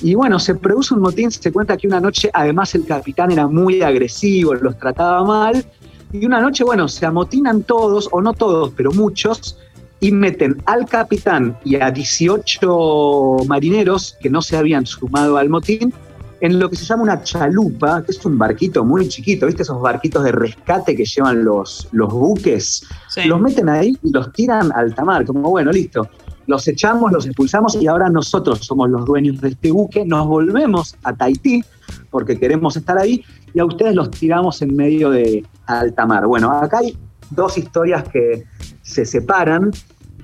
Y 0.03 0.15
bueno, 0.15 0.39
se 0.39 0.55
produce 0.55 0.95
un 0.95 1.01
motín, 1.01 1.31
se 1.31 1.53
cuenta 1.53 1.77
que 1.77 1.87
una 1.87 2.01
noche 2.01 2.31
además 2.33 2.75
el 2.75 2.87
capitán 2.87 3.31
era 3.33 3.47
muy 3.47 3.83
agresivo, 3.83 4.55
los 4.55 4.79
trataba 4.79 5.25
mal, 5.25 5.65
y 6.13 6.27
una 6.27 6.41
noche, 6.41 6.65
bueno, 6.65 6.89
se 6.89 7.07
amotinan 7.07 7.63
todos, 7.63 8.09
o 8.11 8.21
no 8.21 8.33
todos, 8.33 8.73
pero 8.77 8.91
muchos, 8.93 9.59
y 10.01 10.11
meten 10.11 10.61
al 10.67 10.87
capitán 10.87 11.57
y 11.65 11.77
a 11.77 11.91
18 11.91 13.37
marineros 13.47 14.17
que 14.21 14.31
no 14.31 14.43
se 14.43 14.57
habían 14.57 14.87
sumado 14.87 15.37
al 15.37 15.51
motín 15.51 15.93
en 16.41 16.59
lo 16.59 16.71
que 16.71 16.77
se 16.77 16.85
llama 16.85 17.03
una 17.03 17.23
chalupa, 17.23 18.03
que 18.03 18.13
es 18.13 18.25
un 18.25 18.39
barquito 18.39 18.85
muy 18.85 19.09
chiquito, 19.09 19.47
¿viste? 19.47 19.63
Esos 19.63 19.81
barquitos 19.81 20.25
de 20.25 20.33
rescate 20.33 20.97
que 20.97 21.05
llevan 21.05 21.45
los, 21.45 21.89
los 21.93 22.13
buques. 22.13 22.87
Los 23.27 23.41
meten 23.41 23.69
ahí 23.69 23.97
y 24.03 24.11
los 24.11 24.33
tiran 24.33 24.73
al 24.75 24.95
tamar, 24.95 25.25
como 25.27 25.51
bueno, 25.51 25.71
listo. 25.71 26.09
Los 26.47 26.67
echamos, 26.67 27.13
los 27.13 27.27
expulsamos 27.27 27.77
y 27.77 27.87
ahora 27.87 28.09
nosotros 28.09 28.61
somos 28.61 28.91
los 28.91 29.05
dueños 29.05 29.41
de 29.41 29.51
este 29.51 29.71
buque, 29.71 30.05
nos 30.05 30.27
volvemos 30.27 30.97
a 31.05 31.13
Tahití 31.13 31.63
porque 32.11 32.39
queremos 32.39 32.77
estar 32.77 32.99
ahí 32.99 33.25
y 33.55 33.61
a 33.61 33.65
ustedes 33.65 33.95
los 33.95 34.11
tiramos 34.11 34.61
en 34.63 34.75
medio 34.75 35.11
de 35.11 35.45
alta 35.67 36.07
mar. 36.07 36.27
Bueno, 36.27 36.51
acá 36.51 36.79
hay 36.79 36.97
dos 37.31 37.57
historias 37.59 38.05
que 38.09 38.45
se 38.83 39.05
separan 39.05 39.71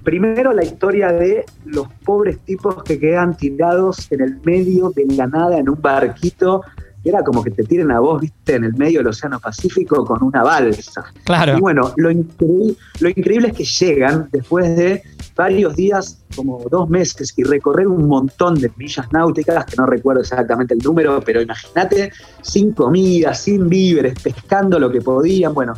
Primero 0.07 0.53
la 0.53 0.63
historia 0.63 1.11
de 1.11 1.45
los 1.65 1.89
pobres 2.05 2.39
tipos 2.45 2.81
que 2.85 2.97
quedan 2.97 3.37
tirados 3.37 4.07
en 4.13 4.21
el 4.21 4.41
medio 4.45 4.91
de 4.91 5.05
la 5.07 5.27
nada 5.27 5.59
en 5.59 5.69
un 5.69 5.83
barquito. 5.83 6.63
Era 7.03 7.25
como 7.25 7.43
que 7.43 7.51
te 7.51 7.65
tiren 7.65 7.91
a 7.91 7.99
vos, 7.99 8.21
viste, 8.21 8.55
en 8.55 8.63
el 8.63 8.75
medio 8.75 9.01
del 9.01 9.09
Océano 9.09 9.41
Pacífico 9.41 10.05
con 10.05 10.23
una 10.23 10.45
balsa. 10.45 11.07
Claro. 11.25 11.59
Y 11.59 11.61
bueno, 11.61 11.93
lo, 11.97 12.11
lo 12.13 13.09
increíble 13.09 13.49
es 13.49 13.55
que 13.55 13.65
llegan 13.65 14.29
después 14.31 14.77
de 14.77 15.03
varios 15.35 15.75
días, 15.75 16.23
como 16.37 16.65
dos 16.71 16.89
meses, 16.89 17.35
y 17.37 17.43
recorrer 17.43 17.89
un 17.89 18.07
montón 18.07 18.61
de 18.61 18.71
millas 18.77 19.13
náuticas, 19.13 19.67
que 19.67 19.75
no 19.75 19.87
recuerdo 19.87 20.21
exactamente 20.21 20.75
el 20.75 20.81
número, 20.85 21.21
pero 21.21 21.43
imagínate, 21.43 22.13
sin 22.43 22.71
comida, 22.75 23.35
sin 23.35 23.69
víveres, 23.69 24.23
pescando 24.23 24.79
lo 24.79 24.89
que 24.89 25.01
podían. 25.01 25.53
Bueno, 25.53 25.75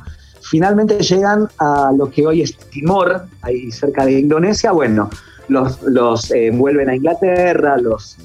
Finalmente 0.48 0.98
llegan 1.00 1.46
a 1.58 1.92
lo 1.96 2.10
que 2.10 2.26
hoy 2.26 2.42
es 2.42 2.56
Timor, 2.56 3.26
ahí 3.42 3.70
cerca 3.70 4.06
de 4.06 4.18
Indonesia. 4.18 4.72
Bueno, 4.72 5.10
los, 5.48 5.82
los 5.82 6.30
eh, 6.30 6.50
vuelven 6.50 6.88
a 6.88 6.96
Inglaterra, 6.96 7.76
los, 7.76 8.16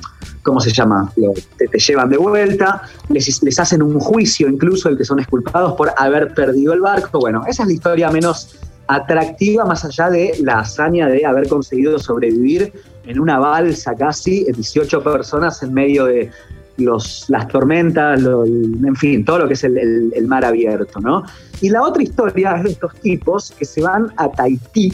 ¿cómo 0.42 0.62
se 0.62 0.72
llama? 0.72 1.12
te, 1.58 1.80
llevan 1.80 2.10
de 2.10 2.18
vuelta, 2.18 2.84
les, 3.10 3.44
les 3.44 3.60
hacen 3.60 3.82
un 3.82 4.00
juicio 4.00 4.48
incluso 4.48 4.88
el 4.88 4.98
que 4.98 5.04
son 5.04 5.20
exculpados 5.20 5.74
por 5.74 5.92
haber 5.98 6.34
perdido 6.34 6.74
el 6.74 6.80
barco. 6.80 7.20
Bueno, 7.20 7.44
esa 7.46 7.64
es 7.64 7.68
la 7.68 7.74
historia 7.74 8.10
menos 8.10 8.56
atractiva 8.88 9.66
más 9.66 9.84
allá 9.86 10.10
de 10.10 10.34
la 10.42 10.60
hazaña 10.60 11.08
de 11.08 11.26
haber 11.26 11.48
conseguido 11.48 12.00
sobrevivir 12.00 12.72
en 13.06 13.20
una 13.20 13.40
balsa 13.40 13.96
casi, 13.96 14.46
18 14.46 15.04
personas 15.04 15.62
en 15.64 15.74
medio 15.74 16.06
de 16.06 16.32
los, 16.78 17.26
las 17.30 17.48
tormentas, 17.48 18.20
en 18.22 18.96
fin, 18.96 19.24
todo 19.24 19.40
lo 19.40 19.48
que 19.48 19.54
es 19.54 19.64
el, 19.64 20.12
el, 20.14 20.28
mar 20.28 20.44
abierto, 20.44 21.00
¿no? 21.00 21.24
Y 21.62 21.70
la 21.70 21.84
otra 21.84 22.02
historia 22.04 22.56
es 22.58 22.64
de 22.64 22.70
estos 22.72 22.96
tipos 22.96 23.52
que 23.52 23.66
se 23.66 23.82
van 23.82 24.12
a 24.18 24.30
Tahití, 24.30 24.92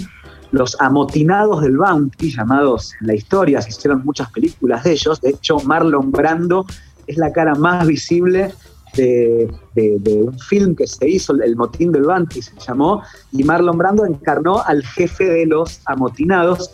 los 0.51 0.79
amotinados 0.81 1.61
del 1.61 1.77
Bounty, 1.77 2.31
llamados 2.31 2.93
en 3.01 3.07
la 3.07 3.15
historia, 3.15 3.61
se 3.61 3.69
hicieron 3.69 4.03
muchas 4.03 4.31
películas 4.31 4.83
de 4.83 4.93
ellos, 4.93 5.21
de 5.21 5.29
hecho 5.29 5.59
Marlon 5.59 6.11
Brando 6.11 6.65
es 7.07 7.17
la 7.17 7.31
cara 7.31 7.55
más 7.55 7.87
visible 7.87 8.53
de, 8.95 9.49
de, 9.75 10.13
un 10.23 10.37
film 10.39 10.75
que 10.75 10.87
se 10.87 11.07
hizo, 11.07 11.33
El 11.33 11.55
Motín 11.55 11.91
del 11.91 12.03
Bounty 12.03 12.41
se 12.41 12.53
llamó, 12.59 13.03
y 13.31 13.43
Marlon 13.43 13.77
Brando 13.77 14.05
encarnó 14.05 14.61
al 14.63 14.83
jefe 14.83 15.25
de 15.25 15.45
los 15.45 15.81
amotinados. 15.85 16.71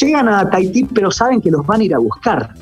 Llegan 0.00 0.28
a 0.28 0.48
Tahití, 0.48 0.84
pero 0.84 1.10
saben 1.10 1.40
que 1.40 1.50
los 1.50 1.66
van 1.66 1.80
a 1.80 1.84
ir 1.84 1.94
a 1.94 1.98
buscar. 1.98 2.54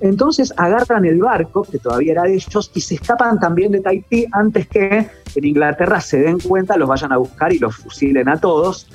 Entonces 0.00 0.52
agarran 0.56 1.04
el 1.04 1.18
barco, 1.20 1.62
que 1.62 1.78
todavía 1.78 2.12
era 2.12 2.22
de 2.22 2.34
ellos, 2.34 2.70
y 2.74 2.80
se 2.80 2.94
escapan 2.94 3.38
también 3.38 3.72
de 3.72 3.80
Tahití 3.80 4.26
antes 4.32 4.66
que 4.66 5.08
en 5.34 5.44
Inglaterra 5.44 6.00
se 6.00 6.20
den 6.20 6.38
cuenta, 6.38 6.76
los 6.76 6.88
vayan 6.88 7.12
a 7.12 7.18
buscar 7.18 7.52
y 7.52 7.58
los 7.58 7.76
fusilen 7.76 8.28
a 8.28 8.38
todos. 8.38 8.86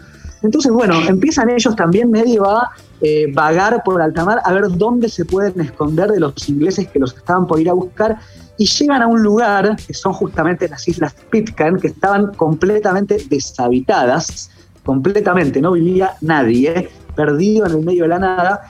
Entonces, 0.41 0.71
bueno, 0.71 0.95
empiezan 1.07 1.49
ellos 1.49 1.75
también 1.75 2.11
medio 2.11 2.45
a 2.47 2.71
eh, 3.01 3.25
vagar 3.33 3.81
por 3.83 4.01
alta 4.01 4.23
mar 4.25 4.41
a 4.43 4.53
ver 4.53 4.69
dónde 4.69 5.09
se 5.09 5.25
pueden 5.25 5.59
esconder 5.61 6.11
de 6.11 6.19
los 6.19 6.47
ingleses 6.49 6.87
que 6.87 6.99
los 6.99 7.15
estaban 7.15 7.47
por 7.47 7.59
ir 7.59 7.69
a 7.69 7.73
buscar 7.73 8.17
y 8.57 8.65
llegan 8.65 9.01
a 9.01 9.07
un 9.07 9.21
lugar 9.21 9.75
que 9.75 9.93
son 9.93 10.13
justamente 10.13 10.67
las 10.69 10.87
islas 10.87 11.15
Pitcairn 11.29 11.79
que 11.79 11.87
estaban 11.87 12.33
completamente 12.33 13.17
deshabitadas, 13.29 14.51
completamente, 14.83 15.61
no 15.61 15.73
vivía 15.73 16.13
nadie, 16.21 16.89
perdido 17.15 17.65
en 17.65 17.71
el 17.73 17.85
medio 17.85 18.03
de 18.03 18.09
la 18.09 18.19
nada. 18.19 18.61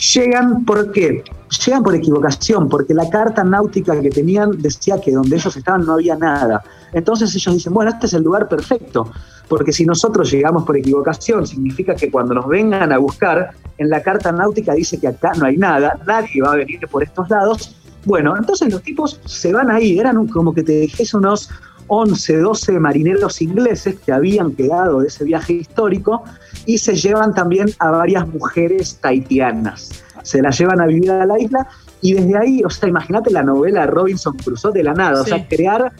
Llegan, 0.00 0.64
¿por 0.64 0.92
qué? 0.92 1.22
Llegan 1.66 1.82
por 1.82 1.94
equivocación, 1.94 2.68
porque 2.70 2.94
la 2.94 3.10
carta 3.10 3.44
náutica 3.44 4.00
que 4.00 4.08
tenían 4.08 4.52
decía 4.62 4.98
que 4.98 5.12
donde 5.12 5.36
ellos 5.36 5.54
estaban 5.54 5.84
no 5.84 5.94
había 5.94 6.16
nada. 6.16 6.62
Entonces 6.94 7.34
ellos 7.36 7.54
dicen, 7.54 7.74
bueno, 7.74 7.90
este 7.90 8.06
es 8.06 8.14
el 8.14 8.22
lugar 8.22 8.48
perfecto, 8.48 9.12
porque 9.48 9.72
si 9.72 9.84
nosotros 9.84 10.30
llegamos 10.30 10.64
por 10.64 10.76
equivocación, 10.78 11.46
significa 11.46 11.94
que 11.94 12.10
cuando 12.10 12.34
nos 12.34 12.48
vengan 12.48 12.92
a 12.92 12.98
buscar, 12.98 13.50
en 13.76 13.90
la 13.90 14.02
carta 14.02 14.32
náutica 14.32 14.72
dice 14.72 14.98
que 14.98 15.08
acá 15.08 15.32
no 15.38 15.46
hay 15.46 15.58
nada, 15.58 15.98
nadie 16.06 16.40
va 16.42 16.52
a 16.52 16.56
venir 16.56 16.80
por 16.90 17.02
estos 17.02 17.28
lados. 17.28 17.76
Bueno, 18.06 18.34
entonces 18.38 18.72
los 18.72 18.82
tipos 18.82 19.20
se 19.26 19.52
van 19.52 19.70
ahí, 19.70 19.98
eran 19.98 20.26
como 20.28 20.54
que 20.54 20.62
te 20.62 20.72
dijese 20.72 21.18
unos 21.18 21.50
11, 21.92 22.38
12 22.38 22.78
marineros 22.78 23.42
ingleses 23.42 23.98
que 23.98 24.12
habían 24.12 24.52
quedado 24.52 25.00
de 25.00 25.08
ese 25.08 25.24
viaje 25.24 25.54
histórico 25.54 26.22
y 26.64 26.78
se 26.78 26.94
llevan 26.94 27.34
también 27.34 27.68
a 27.80 27.90
varias 27.90 28.28
mujeres 28.28 28.98
taitianas. 29.00 30.04
Se 30.22 30.40
las 30.40 30.56
llevan 30.56 30.80
a 30.80 30.86
vivir 30.86 31.10
a 31.10 31.26
la 31.26 31.36
isla 31.36 31.66
y 32.00 32.14
desde 32.14 32.38
ahí, 32.38 32.62
o 32.64 32.70
sea, 32.70 32.88
imagínate 32.88 33.32
la 33.32 33.42
novela 33.42 33.88
Robinson 33.88 34.36
Crusoe 34.36 34.72
de 34.72 34.84
la 34.84 34.94
nada, 34.94 35.22
o 35.22 35.24
sea, 35.24 35.48
crear 35.48 35.92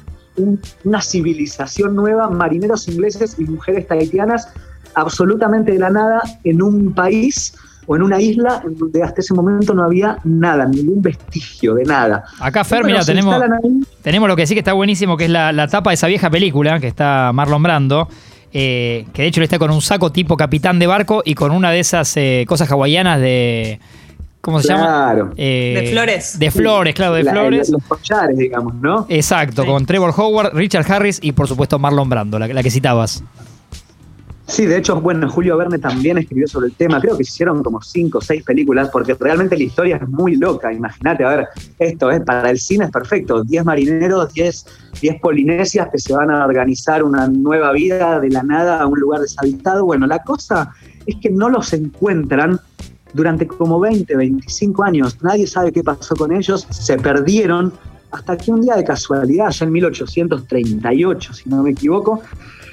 una 0.85 1.03
civilización 1.03 1.97
nueva, 1.97 2.31
marineros 2.31 2.87
ingleses 2.87 3.37
y 3.41 3.45
mujeres 3.45 3.89
taitianas 3.89 4.49
absolutamente 4.95 5.73
de 5.73 5.81
la 5.81 5.91
nada 5.91 6.23
en 6.45 6.63
un 6.63 6.95
país 6.95 7.53
o 7.91 7.97
en 7.97 8.03
una 8.03 8.21
isla 8.21 8.63
en 8.65 8.79
donde 8.79 9.03
hasta 9.03 9.21
ese 9.21 9.35
momento 9.35 9.75
no 9.75 9.83
había 9.83 10.17
nada, 10.23 10.65
ningún 10.65 11.03
vestigio 11.03 11.75
de 11.75 11.83
nada. 11.85 12.23
Acá, 12.39 12.63
Fer, 12.63 12.85
mira, 12.85 13.05
tenemos, 13.05 13.35
tenemos 14.01 14.29
lo 14.29 14.37
que 14.37 14.47
sí 14.47 14.55
que 14.55 14.61
está 14.61 14.75
buenísimo, 14.75 15.17
que 15.17 15.25
es 15.25 15.31
la, 15.31 15.67
tapa 15.67 15.91
de 15.91 15.95
esa 15.95 16.07
vieja 16.07 16.31
película, 16.31 16.79
que 16.79 16.87
está 16.87 17.33
Marlon 17.35 17.61
Brando, 17.61 18.09
eh, 18.53 19.07
que 19.13 19.23
de 19.23 19.29
hecho 19.29 19.41
le 19.41 19.47
está 19.47 19.59
con 19.59 19.73
un 19.73 19.83
saco 19.83 20.13
tipo 20.13 20.37
capitán 20.37 20.79
de 20.79 20.87
barco 20.87 21.23
y 21.25 21.35
con 21.35 21.51
una 21.51 21.73
de 21.73 21.81
esas 21.81 22.17
eh, 22.17 22.45
cosas 22.47 22.71
hawaianas 22.71 23.21
de... 23.21 23.81
¿Cómo 24.41 24.63
se 24.63 24.69
llama? 24.69 25.33
Eh, 25.37 25.81
de 25.83 25.91
flores. 25.91 26.39
De 26.39 26.51
flores, 26.53 26.95
claro, 26.95 27.15
de 27.15 27.25
flores. 27.25 27.71
Los 27.71 27.83
collares, 27.83 28.39
digamos, 28.39 28.77
¿no? 28.77 29.05
Exacto, 29.09 29.67
con 29.67 29.85
Trevor 29.85 30.15
Howard, 30.17 30.55
Richard 30.55 30.91
Harris 30.91 31.19
y 31.21 31.33
por 31.33 31.49
supuesto 31.49 31.81
Marlon 31.81 32.09
Brando, 32.09 32.39
la 32.39 32.63
que 32.63 32.71
citabas. 32.71 33.25
Sí, 34.51 34.67
de 34.67 34.79
hecho, 34.79 35.01
bueno, 35.01 35.31
Julio 35.31 35.57
Verne 35.57 35.79
también 35.79 36.19
escribió 36.19 36.49
sobre 36.49 36.67
el 36.67 36.75
tema. 36.75 37.01
Creo 37.01 37.17
que 37.17 37.23
se 37.23 37.31
hicieron 37.31 37.63
como 37.63 37.81
cinco 37.81 38.19
o 38.19 38.21
seis 38.21 38.43
películas, 38.43 38.91
porque 38.93 39.15
realmente 39.15 39.57
la 39.57 39.63
historia 39.63 39.97
es 39.97 40.09
muy 40.09 40.35
loca. 40.35 40.73
Imagínate, 40.73 41.25
a 41.25 41.29
ver, 41.29 41.49
esto 41.79 42.11
es 42.11 42.21
para 42.23 42.51
el 42.51 42.59
cine 42.59 42.87
es 42.87 42.91
perfecto. 42.91 43.45
Diez 43.45 43.65
marineros, 43.65 44.33
diez, 44.33 44.67
diez 45.01 45.21
polinesias 45.21 45.89
que 45.93 45.99
se 45.99 46.13
van 46.13 46.33
a 46.33 46.45
organizar 46.45 47.05
una 47.05 47.29
nueva 47.29 47.71
vida 47.71 48.19
de 48.19 48.29
la 48.29 48.43
nada 48.43 48.81
a 48.81 48.87
un 48.87 48.99
lugar 48.99 49.21
deshabitado. 49.21 49.85
Bueno, 49.85 50.09
la 50.09 50.19
cosa 50.25 50.73
es 51.07 51.15
que 51.23 51.31
no 51.31 51.49
los 51.49 51.73
encuentran 51.73 52.59
durante 53.15 53.47
como 53.47 53.79
20, 53.79 54.17
25 54.17 54.83
años. 54.83 55.23
Nadie 55.23 55.47
sabe 55.47 55.71
qué 55.71 55.85
pasó 55.85 56.17
con 56.17 56.33
ellos. 56.33 56.67
Se 56.71 56.99
perdieron 56.99 57.73
hasta 58.11 58.37
que 58.37 58.51
un 58.51 58.63
día 58.63 58.75
de 58.75 58.83
casualidad, 58.83 59.51
ya 59.51 59.65
en 59.65 59.73
1838, 59.73 61.35
si 61.35 61.49
no 61.49 61.63
me 61.63 61.71
equivoco, 61.71 62.21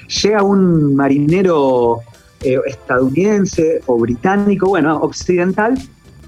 llega 0.08 0.42
un 0.42 0.96
marinero 0.96 2.00
eh, 2.42 2.58
estadounidense 2.66 3.82
o 3.86 3.98
británico, 3.98 4.68
bueno, 4.68 4.96
occidental, 4.98 5.78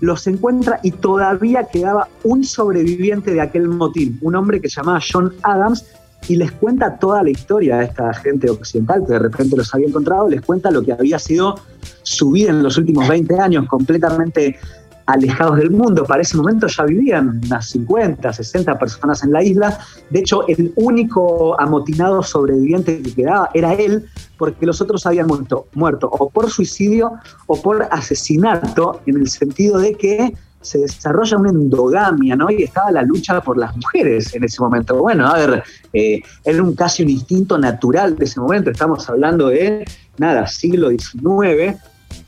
los 0.00 0.26
encuentra 0.26 0.80
y 0.82 0.92
todavía 0.92 1.64
quedaba 1.64 2.08
un 2.24 2.44
sobreviviente 2.44 3.32
de 3.32 3.40
aquel 3.40 3.68
motín, 3.68 4.18
un 4.22 4.34
hombre 4.34 4.60
que 4.60 4.68
se 4.68 4.76
llamaba 4.76 5.00
John 5.00 5.34
Adams, 5.42 5.84
y 6.28 6.36
les 6.36 6.52
cuenta 6.52 6.98
toda 6.98 7.22
la 7.22 7.30
historia 7.30 7.78
de 7.78 7.86
esta 7.86 8.12
gente 8.14 8.50
occidental 8.50 9.04
que 9.06 9.14
de 9.14 9.18
repente 9.18 9.56
los 9.56 9.74
había 9.74 9.88
encontrado, 9.88 10.28
les 10.28 10.42
cuenta 10.42 10.70
lo 10.70 10.82
que 10.82 10.92
había 10.92 11.18
sido 11.18 11.58
su 12.02 12.32
vida 12.32 12.50
en 12.50 12.62
los 12.62 12.76
últimos 12.76 13.08
20 13.08 13.40
años, 13.40 13.66
completamente 13.66 14.58
alejados 15.06 15.56
del 15.58 15.70
mundo. 15.70 16.04
Para 16.04 16.22
ese 16.22 16.36
momento 16.36 16.66
ya 16.66 16.84
vivían 16.84 17.40
unas 17.44 17.68
50, 17.70 18.32
60 18.32 18.78
personas 18.78 19.22
en 19.22 19.32
la 19.32 19.42
isla. 19.42 19.78
De 20.10 20.20
hecho, 20.20 20.46
el 20.48 20.72
único 20.76 21.60
amotinado 21.60 22.22
sobreviviente 22.22 23.02
que 23.02 23.14
quedaba 23.14 23.50
era 23.54 23.74
él, 23.74 24.06
porque 24.38 24.66
los 24.66 24.80
otros 24.80 25.06
habían 25.06 25.26
muerto, 25.26 25.66
muerto 25.74 26.08
o 26.10 26.30
por 26.30 26.50
suicidio 26.50 27.12
o 27.46 27.60
por 27.60 27.86
asesinato, 27.90 29.00
en 29.06 29.16
el 29.18 29.28
sentido 29.28 29.78
de 29.78 29.94
que 29.94 30.34
se 30.60 30.78
desarrolla 30.78 31.38
una 31.38 31.50
endogamia, 31.50 32.36
¿no? 32.36 32.50
Y 32.50 32.64
estaba 32.64 32.90
la 32.90 33.02
lucha 33.02 33.40
por 33.40 33.56
las 33.56 33.74
mujeres 33.76 34.34
en 34.34 34.44
ese 34.44 34.60
momento. 34.60 34.96
Bueno, 34.96 35.26
a 35.26 35.34
ver, 35.34 35.62
eh, 35.92 36.20
era 36.44 36.62
un 36.62 36.74
casi 36.74 37.02
un 37.02 37.08
instinto 37.08 37.56
natural 37.56 38.16
de 38.16 38.26
ese 38.26 38.40
momento. 38.40 38.70
Estamos 38.70 39.08
hablando 39.08 39.48
de, 39.48 39.86
nada, 40.18 40.46
siglo 40.46 40.90
XIX 40.90 41.78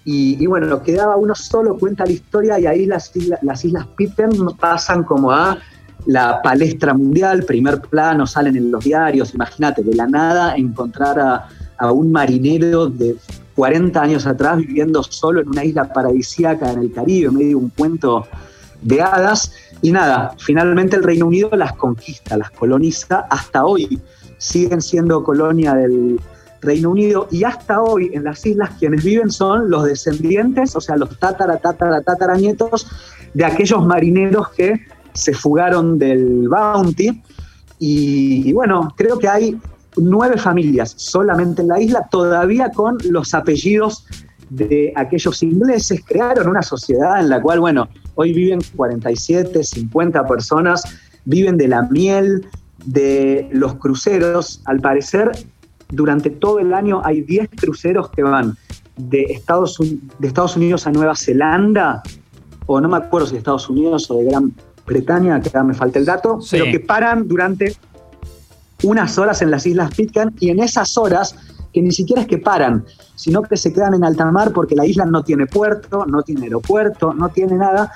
y, 0.04 0.44
bueno, 0.46 0.82
quedaba 0.82 1.16
uno 1.16 1.34
solo, 1.34 1.78
cuenta 1.78 2.04
la 2.04 2.12
historia 2.12 2.58
y 2.58 2.66
ahí 2.66 2.86
las, 2.86 3.12
las 3.42 3.64
Islas 3.64 3.86
Pitcairn 3.96 4.56
pasan 4.58 5.04
como 5.04 5.30
a 5.30 5.58
la 6.06 6.42
palestra 6.42 6.94
mundial, 6.94 7.44
primer 7.44 7.80
plano, 7.80 8.26
salen 8.26 8.56
en 8.56 8.70
los 8.72 8.84
diarios, 8.84 9.34
imagínate, 9.34 9.82
de 9.82 9.94
la 9.94 10.06
nada 10.06 10.56
encontrar 10.56 11.20
a, 11.20 11.48
un 11.92 12.12
marinero 12.12 12.86
de 12.86 13.16
40 13.56 14.00
años 14.00 14.24
atrás 14.24 14.56
viviendo 14.58 15.02
solo 15.02 15.40
en 15.40 15.48
una 15.48 15.64
isla 15.64 15.92
paradisíaca 15.92 16.70
en 16.70 16.78
el 16.78 16.92
Caribe, 16.92 17.32
medio 17.32 17.58
un 17.58 17.70
cuento 17.70 18.24
de 18.82 19.02
hadas. 19.02 19.52
Y 19.80 19.90
nada, 19.90 20.32
finalmente 20.38 20.94
el 20.94 21.02
Reino 21.02 21.26
Unido 21.26 21.50
las 21.56 21.72
conquista, 21.72 22.36
las 22.36 22.52
coloniza, 22.52 23.26
hasta 23.28 23.64
hoy 23.64 24.00
siguen 24.38 24.80
siendo 24.80 25.24
colonia 25.24 25.74
del, 25.74 26.20
Reino 26.62 26.90
Unido 26.90 27.28
y 27.30 27.44
hasta 27.44 27.82
hoy 27.82 28.10
en 28.14 28.24
las 28.24 28.46
islas 28.46 28.70
quienes 28.78 29.04
viven 29.04 29.30
son 29.30 29.68
los 29.68 29.84
descendientes, 29.84 30.74
o 30.76 30.80
sea, 30.80 30.96
los 30.96 31.18
tatara, 31.18 31.58
tatara, 31.58 32.00
tataranietos 32.02 32.86
de 33.34 33.44
aquellos 33.44 33.84
marineros 33.84 34.50
que 34.50 34.80
se 35.12 35.34
fugaron 35.34 35.98
del 35.98 36.48
Bounty. 36.48 37.22
Y, 37.78 38.52
bueno, 38.52 38.94
creo 38.96 39.18
que 39.18 39.28
hay 39.28 39.58
nueve 39.96 40.38
familias 40.38 40.94
solamente 40.96 41.62
en 41.62 41.68
la 41.68 41.80
isla, 41.80 42.08
todavía 42.10 42.70
con 42.70 42.96
los 43.10 43.34
apellidos 43.34 44.06
de 44.50 44.92
aquellos 44.94 45.42
ingleses. 45.42 46.00
Crearon 46.06 46.48
una 46.48 46.62
sociedad 46.62 47.18
en 47.18 47.28
la 47.28 47.42
cual, 47.42 47.58
bueno, 47.58 47.88
hoy 48.14 48.32
viven 48.32 48.60
47, 48.76 49.64
50 49.64 50.26
personas, 50.26 50.84
viven 51.24 51.56
de 51.56 51.68
la 51.68 51.82
miel, 51.82 52.46
de 52.84 53.48
los 53.50 53.74
cruceros. 53.74 54.62
Al 54.66 54.80
parecer, 54.80 55.32
durante 55.92 56.30
todo 56.30 56.58
el 56.58 56.74
año 56.74 57.00
hay 57.04 57.20
10 57.20 57.50
cruceros 57.56 58.08
que 58.10 58.22
van 58.22 58.56
de 58.96 59.22
Estados, 59.24 59.78
de 60.18 60.26
Estados 60.26 60.56
Unidos 60.56 60.86
a 60.86 60.92
Nueva 60.92 61.14
Zelanda, 61.14 62.02
o 62.66 62.80
no 62.80 62.88
me 62.88 62.96
acuerdo 62.96 63.26
si 63.26 63.32
de 63.34 63.38
Estados 63.38 63.68
Unidos 63.68 64.10
o 64.10 64.18
de 64.18 64.24
Gran 64.24 64.52
Bretaña, 64.86 65.40
que 65.40 65.48
ahora 65.48 65.64
me 65.64 65.74
falta 65.74 65.98
el 65.98 66.06
dato, 66.06 66.40
pero 66.50 66.64
que 66.64 66.80
paran 66.80 67.28
durante 67.28 67.76
unas 68.82 69.16
horas 69.18 69.42
en 69.42 69.50
las 69.50 69.66
Islas 69.66 69.94
Pitcairn 69.94 70.34
y 70.40 70.48
en 70.48 70.58
esas 70.58 70.96
horas 70.98 71.36
que 71.72 71.80
ni 71.80 71.92
siquiera 71.92 72.22
es 72.22 72.28
que 72.28 72.38
paran, 72.38 72.84
sino 73.14 73.42
que 73.42 73.56
se 73.56 73.72
quedan 73.72 73.94
en 73.94 74.04
alta 74.04 74.30
mar 74.30 74.52
porque 74.52 74.74
la 74.74 74.84
isla 74.84 75.06
no 75.06 75.22
tiene 75.22 75.46
puerto, 75.46 76.04
no 76.06 76.22
tiene 76.22 76.44
aeropuerto, 76.44 77.14
no 77.14 77.28
tiene 77.28 77.56
nada. 77.56 77.92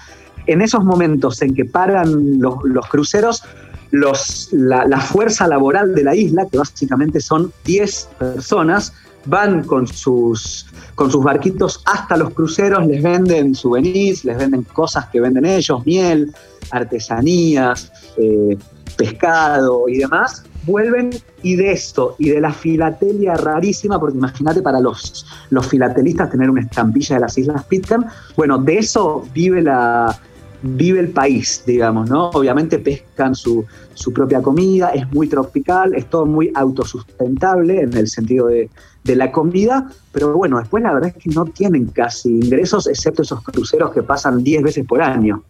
En 0.47 0.63
esos 0.63 0.85
momentos 0.85 1.43
en 1.43 1.55
que 1.55 1.65
paran 1.65 2.39
los, 2.39 2.57
los 2.65 2.87
cruceros, 2.87 3.43
los, 3.90 4.49
la, 4.53 5.01
fuerza 5.01 5.46
laboral 5.46 5.94
de 5.94 6.05
la 6.05 6.14
isla, 6.14 6.46
que 6.51 6.59
básicamente 6.59 7.20
son 7.20 7.53
10 7.64 8.09
personas, 8.18 8.92
van 9.27 9.64
con 9.64 9.87
sus, 9.87 10.66
con 10.94 11.11
sus 11.11 11.25
barquitos 11.25 11.83
hasta 11.85 12.16
los 12.16 12.31
cruceros, 12.31 12.87
les 12.87 13.03
venden 13.03 13.55
souvenirs, 13.55 14.25
les 14.25 14.38
venden 14.38 14.62
cosas 14.62 15.07
que 15.07 15.20
venden 15.20 15.44
ellos, 15.44 15.85
miel, 15.85 16.33
artesanías, 16.70 17.92
eh, 18.16 18.57
pescado 18.96 19.88
y 19.88 19.99
demás, 19.99 20.44
vuelven 20.64 21.11
y 21.42 21.57
de 21.57 21.72
esto 21.72 22.16
y 22.18 22.31
de 22.31 22.40
la 22.40 22.53
filatelia 22.53 23.35
rarísima, 23.35 24.01
porque 24.01 24.16
imagínate 24.16 24.62
para 24.62 24.81
los, 24.81 25.27
los 25.51 25.66
filatelistas 25.66 26.31
tener 26.31 26.51
una 26.51 26.62
estampilla 26.62 27.16
de 27.16 27.20
las 27.20 27.38
Islas 27.38 27.64
Pitcairn, 27.64 28.07
bueno, 28.37 28.59
de 28.59 28.79
eso 28.79 29.27
vive 29.33 29.62
la, 29.62 30.18
vive 30.66 31.00
el 31.00 31.09
país, 31.09 31.62
digamos, 31.66 32.09
¿no? 32.09 32.31
Obviamente 32.31 32.79
pescan 32.79 33.35
su, 33.35 33.64
su, 33.94 34.12
propia 34.12 34.42
comida, 34.42 34.90
es 34.90 35.11
muy 35.12 35.29
tropical, 35.29 35.94
es 35.94 36.09
todo 36.11 36.26
muy 36.26 36.52
autosustentable 36.55 37.81
en 37.81 37.96
el 37.96 38.09
sentido 38.09 38.46
de, 38.48 38.68
de, 39.05 39.16
la 39.16 39.31
comida, 39.33 39.88
pero 40.12 40.33
bueno, 40.37 40.59
después 40.59 40.83
la 40.83 40.92
verdad 40.92 41.12
es 41.16 41.22
que 41.22 41.31
no 41.31 41.44
tienen 41.44 41.87
casi 41.87 42.31
ingresos, 42.31 42.87
excepto 42.87 43.22
esos 43.22 43.42
cruceros 43.42 43.92
que 43.92 44.02
pasan 44.02 44.42
10 44.42 44.62
veces 44.62 44.87
por 44.87 45.02
año. 45.02 45.42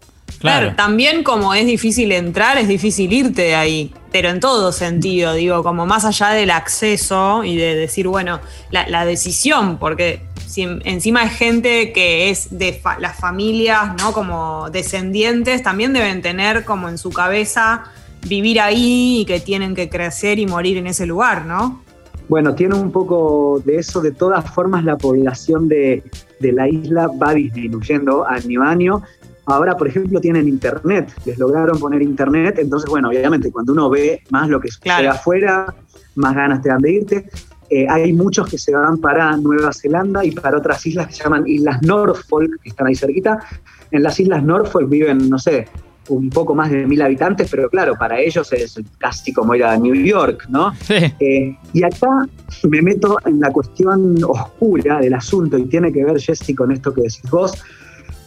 Claro. 0.53 0.75
también 0.77 1.23
como 1.23 1.55
es 1.55 1.67
difícil 1.67 2.13
entrar, 2.13 2.59
es 2.59 2.69
difícil 2.69 3.13
irte 3.13 3.43
de 3.43 3.55
ahí. 3.55 3.95
pero 4.13 4.31
en 4.31 4.41
todo 4.41 4.73
sentido, 4.73 5.35
digo, 5.35 5.63
como 5.63 5.85
más 5.85 6.07
allá 6.07 6.31
del 6.31 6.51
acceso 6.51 7.45
y 7.45 7.57
de 7.57 7.75
decir, 7.75 8.09
bueno, 8.09 8.41
la, 8.71 9.05
decisión, 9.05 9.79
porque 9.79 10.23
si 10.47 10.63
encima 10.63 11.21
hay 11.23 11.29
gente 11.29 11.93
que 11.93 12.31
es 12.31 12.49
de 12.59 12.81
las 12.99 13.17
familias, 13.19 13.95
¿no? 13.99 14.13
Como 14.13 14.71
descendientes, 14.71 15.63
también 15.63 15.93
deben 15.93 16.23
tener 16.23 16.65
como 16.65 16.89
en 16.89 16.97
su 16.97 17.11
cabeza 17.11 17.85
vivir 18.27 18.61
ahí 18.61 19.21
y 19.21 19.25
que 19.27 19.39
tienen 19.39 19.75
que 19.75 19.91
crecer 19.91 20.39
y 20.39 20.47
morir 20.47 20.79
en 20.79 20.87
ese 20.87 21.05
lugar, 21.05 21.45
¿no? 21.45 21.83
Bueno, 22.29 22.55
tiene 22.55 22.75
un 22.75 22.91
poco 22.91 23.63
de 23.65 23.77
eso. 23.77 24.01
De 24.01 24.11
todas 24.11 24.51
formas, 24.51 24.85
la 24.85 24.97
población 24.97 25.69
de, 25.69 26.03
la 26.41 26.69
isla 26.69 27.09
va 27.09 27.35
disminuyendo 27.35 28.27
año 28.27 28.63
a 28.63 28.71
año. 28.71 29.03
Ahora, 29.47 29.77
por 29.77 29.89
ejemplo, 29.89 30.21
tienen 30.21 30.49
internet, 30.49 31.15
les 31.25 31.39
lograron 31.39 31.79
poner 31.79 32.03
internet, 32.03 32.59
entonces, 32.59 32.91
bueno, 32.91 33.09
obviamente 33.09 33.51
cuando 33.53 33.73
uno 33.73 33.89
ve 33.89 34.23
más 34.31 34.49
lo 34.49 34.61
que 34.61 34.69
sucede 34.69 35.07
afuera, 35.07 35.73
más 36.17 36.35
ganas 36.35 36.63
te 36.63 36.69
dan 36.69 36.83
de 36.83 36.93
irte. 36.93 37.31
Eh, 37.71 37.87
hay 37.89 38.13
muchos 38.13 38.49
que 38.49 38.59
se 38.59 38.73
van 38.73 38.99
para 38.99 39.37
Nueva 39.37 39.73
Zelanda 39.73 40.25
y 40.25 40.33
para 40.33 40.59
otras 40.59 40.85
islas 40.87 41.09
que 41.09 41.15
se 41.15 41.25
llaman 41.25 41.45
Islas 41.47 41.83
Norfolk, 41.83 42.61
que 42.63 42.69
están 42.69 42.87
ahí 42.87 42.95
cerquita. 42.95 43.39
En 43.91 44.03
las 44.03 44.19
Islas 44.19 44.43
Norfolk 44.43 44.89
viven, 44.89 45.29
no 45.29 45.39
sé, 45.39 45.67
un 46.09 46.31
poco 46.31 46.55
más 46.55 46.71
de 46.71 46.87
mil 46.87 47.01
habitantes, 47.03 47.49
pero 47.51 47.69
claro, 47.69 47.95
para 47.99 48.21
ellos 48.21 48.53
es 48.53 48.81
casi 48.99 49.33
como 49.33 49.55
ir 49.55 49.65
a 49.65 49.77
New 49.77 49.95
York, 49.95 50.47
¿no? 50.49 50.73
Eh, 50.89 51.57
y 51.73 51.83
acá 51.83 52.27
me 52.69 52.83
meto 52.83 53.19
en 53.25 53.41
la 53.41 53.51
cuestión 53.51 54.17
oscura 54.25 55.01
del 55.01 55.15
asunto 55.15 55.59
y 55.59 55.65
tiene 55.65 55.93
que 55.93 56.05
ver, 56.05 56.21
Jesse, 56.21 56.55
con 56.55 56.73
esto 56.73 56.93
que 56.93 57.03
decís 57.03 57.31
vos, 57.31 57.53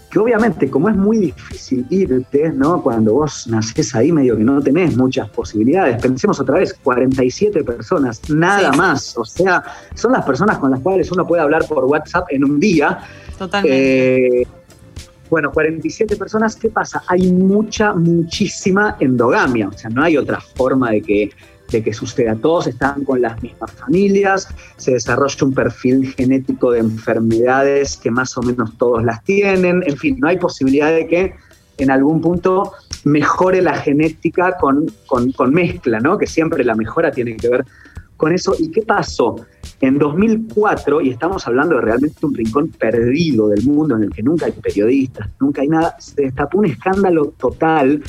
que 0.09 0.19
obviamente 0.19 0.69
como 0.69 0.89
es 0.89 0.95
muy 0.95 1.17
difícil 1.17 1.85
irte, 1.89 2.51
¿no? 2.51 2.81
Cuando 2.81 3.13
vos 3.13 3.47
nacés 3.47 3.93
ahí 3.95 4.11
medio 4.11 4.35
que 4.35 4.43
no 4.43 4.61
tenés 4.61 4.97
muchas 4.97 5.29
posibilidades, 5.29 6.01
pensemos 6.01 6.39
otra 6.39 6.59
vez, 6.59 6.73
47 6.83 7.63
personas, 7.63 8.21
nada 8.29 8.71
más, 8.71 9.17
o 9.17 9.25
sea, 9.25 9.63
son 9.93 10.13
las 10.13 10.25
personas 10.25 10.57
con 10.57 10.71
las 10.71 10.79
cuales 10.79 11.11
uno 11.11 11.27
puede 11.27 11.41
hablar 11.41 11.65
por 11.67 11.85
WhatsApp 11.85 12.27
en 12.29 12.43
un 12.43 12.59
día. 12.59 12.99
Totalmente. 13.37 14.41
Eh, 14.41 14.47
bueno, 15.29 15.51
47 15.51 16.15
personas, 16.15 16.55
¿qué 16.55 16.69
pasa? 16.69 17.03
Hay 17.07 17.31
mucha, 17.31 17.93
muchísima 17.93 18.97
endogamia, 18.99 19.67
o 19.67 19.73
sea, 19.73 19.89
no 19.91 20.03
hay 20.03 20.17
otra 20.17 20.39
forma 20.41 20.91
de 20.91 21.01
que, 21.01 21.29
de 21.71 21.83
que 21.83 21.93
suceda. 21.93 22.35
Todos 22.35 22.67
están 22.67 23.03
con 23.03 23.21
las 23.21 23.41
mismas 23.41 23.71
familias, 23.71 24.47
se 24.77 24.91
desarrolla 24.93 25.45
un 25.45 25.53
perfil 25.53 26.13
genético 26.13 26.71
de 26.71 26.79
enfermedades 26.79 27.97
que 27.97 28.11
más 28.11 28.37
o 28.37 28.41
menos 28.41 28.77
todos 28.77 29.03
las 29.03 29.23
tienen, 29.23 29.83
en 29.85 29.97
fin, 29.97 30.17
no 30.19 30.27
hay 30.27 30.37
posibilidad 30.37 30.91
de 30.91 31.07
que 31.07 31.33
en 31.77 31.91
algún 31.91 32.21
punto 32.21 32.73
mejore 33.05 33.61
la 33.61 33.75
genética 33.75 34.57
con, 34.57 34.87
con, 35.07 35.53
mezcla, 35.53 35.99
¿no? 35.99 36.17
Que 36.17 36.27
siempre 36.27 36.63
la 36.63 36.75
mejora 36.75 37.11
tiene 37.11 37.37
que 37.37 37.49
ver 37.49 37.65
con 38.17 38.33
eso. 38.33 38.53
¿Y 38.59 38.69
qué 38.69 38.81
pasó? 38.81 39.37
En 39.79 39.97
2004, 39.97 40.99
y 41.01 41.11
estamos 41.11 41.47
hablando 41.47 41.75
de 41.75 41.81
realmente 41.81 42.25
un 42.25 42.33
rincón 42.33 42.67
perdido 42.69 43.47
del 43.47 43.63
mundo 43.63 43.95
en 43.95 44.03
el 44.03 44.09
que 44.09 44.21
nunca 44.21 44.47
hay 44.47 44.51
periodistas, 44.51 45.29
nunca 45.39 45.61
hay 45.61 45.69
nada, 45.69 45.95
se 45.99 46.23
destapó 46.23 46.57
un 46.57 46.65
escándalo 46.65 47.33
total 47.37 48.03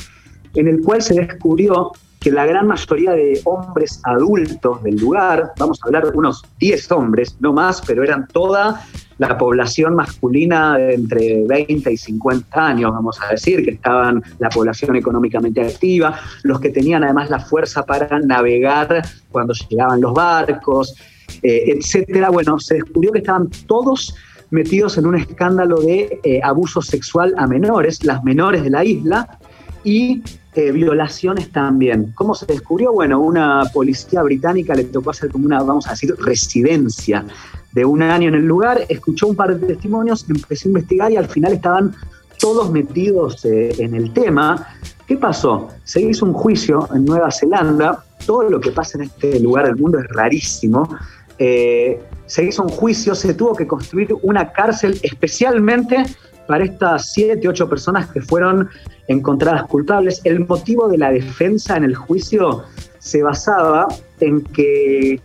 en 0.53 0.67
el 0.67 0.81
cual 0.81 1.01
se 1.01 1.13
descubrió 1.13 1.93
que 2.21 2.29
la 2.31 2.45
gran 2.45 2.67
mayoría 2.67 3.13
de 3.13 3.41
hombres 3.45 3.99
adultos 4.03 4.83
del 4.83 4.95
lugar, 4.97 5.53
vamos 5.57 5.79
a 5.81 5.87
hablar 5.87 6.11
de 6.11 6.15
unos 6.15 6.45
10 6.59 6.91
hombres, 6.91 7.35
no 7.39 7.51
más, 7.51 7.81
pero 7.81 8.03
eran 8.03 8.27
toda 8.27 8.85
la 9.17 9.39
población 9.39 9.95
masculina 9.95 10.77
de 10.77 10.93
entre 10.93 11.43
20 11.47 11.91
y 11.91 11.97
50 11.97 12.63
años, 12.63 12.91
vamos 12.91 13.19
a 13.23 13.31
decir, 13.31 13.65
que 13.65 13.71
estaban 13.71 14.21
la 14.37 14.49
población 14.49 14.95
económicamente 14.95 15.61
activa, 15.61 16.19
los 16.43 16.59
que 16.59 16.69
tenían 16.69 17.03
además 17.03 17.31
la 17.31 17.39
fuerza 17.39 17.87
para 17.87 18.19
navegar 18.19 19.01
cuando 19.31 19.55
llegaban 19.67 19.99
los 19.99 20.13
barcos, 20.13 20.95
eh, 21.41 21.73
etcétera. 21.75 22.29
Bueno, 22.29 22.59
se 22.59 22.75
descubrió 22.75 23.11
que 23.13 23.19
estaban 23.19 23.49
todos 23.65 24.13
metidos 24.51 24.95
en 24.99 25.07
un 25.07 25.15
escándalo 25.15 25.81
de 25.81 26.19
eh, 26.23 26.39
abuso 26.43 26.83
sexual 26.83 27.33
a 27.39 27.47
menores, 27.47 28.03
las 28.05 28.23
menores 28.23 28.61
de 28.61 28.69
la 28.69 28.85
isla, 28.85 29.39
y 29.83 30.21
eh, 30.53 30.71
violaciones 30.71 31.51
también. 31.51 32.11
¿Cómo 32.15 32.35
se 32.35 32.45
descubrió? 32.45 32.93
Bueno, 32.93 33.19
una 33.19 33.63
policía 33.73 34.21
británica 34.23 34.73
le 34.75 34.85
tocó 34.85 35.11
hacer 35.11 35.29
como 35.29 35.45
una, 35.45 35.63
vamos 35.63 35.87
a 35.87 35.91
decir, 35.91 36.13
residencia 36.19 37.25
de 37.71 37.85
un 37.85 38.01
año 38.01 38.29
en 38.29 38.35
el 38.35 38.45
lugar, 38.45 38.85
escuchó 38.89 39.27
un 39.27 39.35
par 39.35 39.57
de 39.57 39.65
testimonios, 39.65 40.25
empezó 40.29 40.67
a 40.67 40.69
investigar 40.69 41.11
y 41.11 41.15
al 41.15 41.27
final 41.27 41.53
estaban 41.53 41.95
todos 42.37 42.69
metidos 42.71 43.45
en 43.45 43.95
el 43.95 44.11
tema. 44.11 44.67
¿Qué 45.07 45.15
pasó? 45.15 45.69
Se 45.83 46.01
hizo 46.01 46.25
un 46.25 46.33
juicio 46.33 46.87
en 46.93 47.05
Nueva 47.05 47.31
Zelanda, 47.31 48.03
todo 48.25 48.49
lo 48.49 48.59
que 48.59 48.71
pasa 48.71 48.97
en 48.97 49.05
este 49.05 49.39
lugar 49.39 49.67
del 49.67 49.77
mundo 49.77 49.99
es 49.99 50.07
rarísimo, 50.09 50.89
eh, 51.37 51.99
se 52.27 52.45
hizo 52.45 52.63
un 52.63 52.69
juicio, 52.69 53.15
se 53.15 53.33
tuvo 53.33 53.55
que 53.55 53.67
construir 53.67 54.15
una 54.21 54.51
cárcel 54.51 54.99
especialmente 55.03 56.05
para 56.51 56.65
estas 56.65 57.13
siete, 57.13 57.47
ocho 57.47 57.69
personas 57.69 58.09
que 58.09 58.19
fueron 58.19 58.67
encontradas 59.07 59.63
culpables. 59.67 60.19
El 60.25 60.45
motivo 60.45 60.89
de 60.89 60.97
la 60.97 61.09
defensa 61.09 61.77
en 61.77 61.85
el 61.85 61.95
juicio 61.95 62.65
se 62.99 63.23
basaba 63.23 63.87
en 64.19 64.41
que 64.41 65.21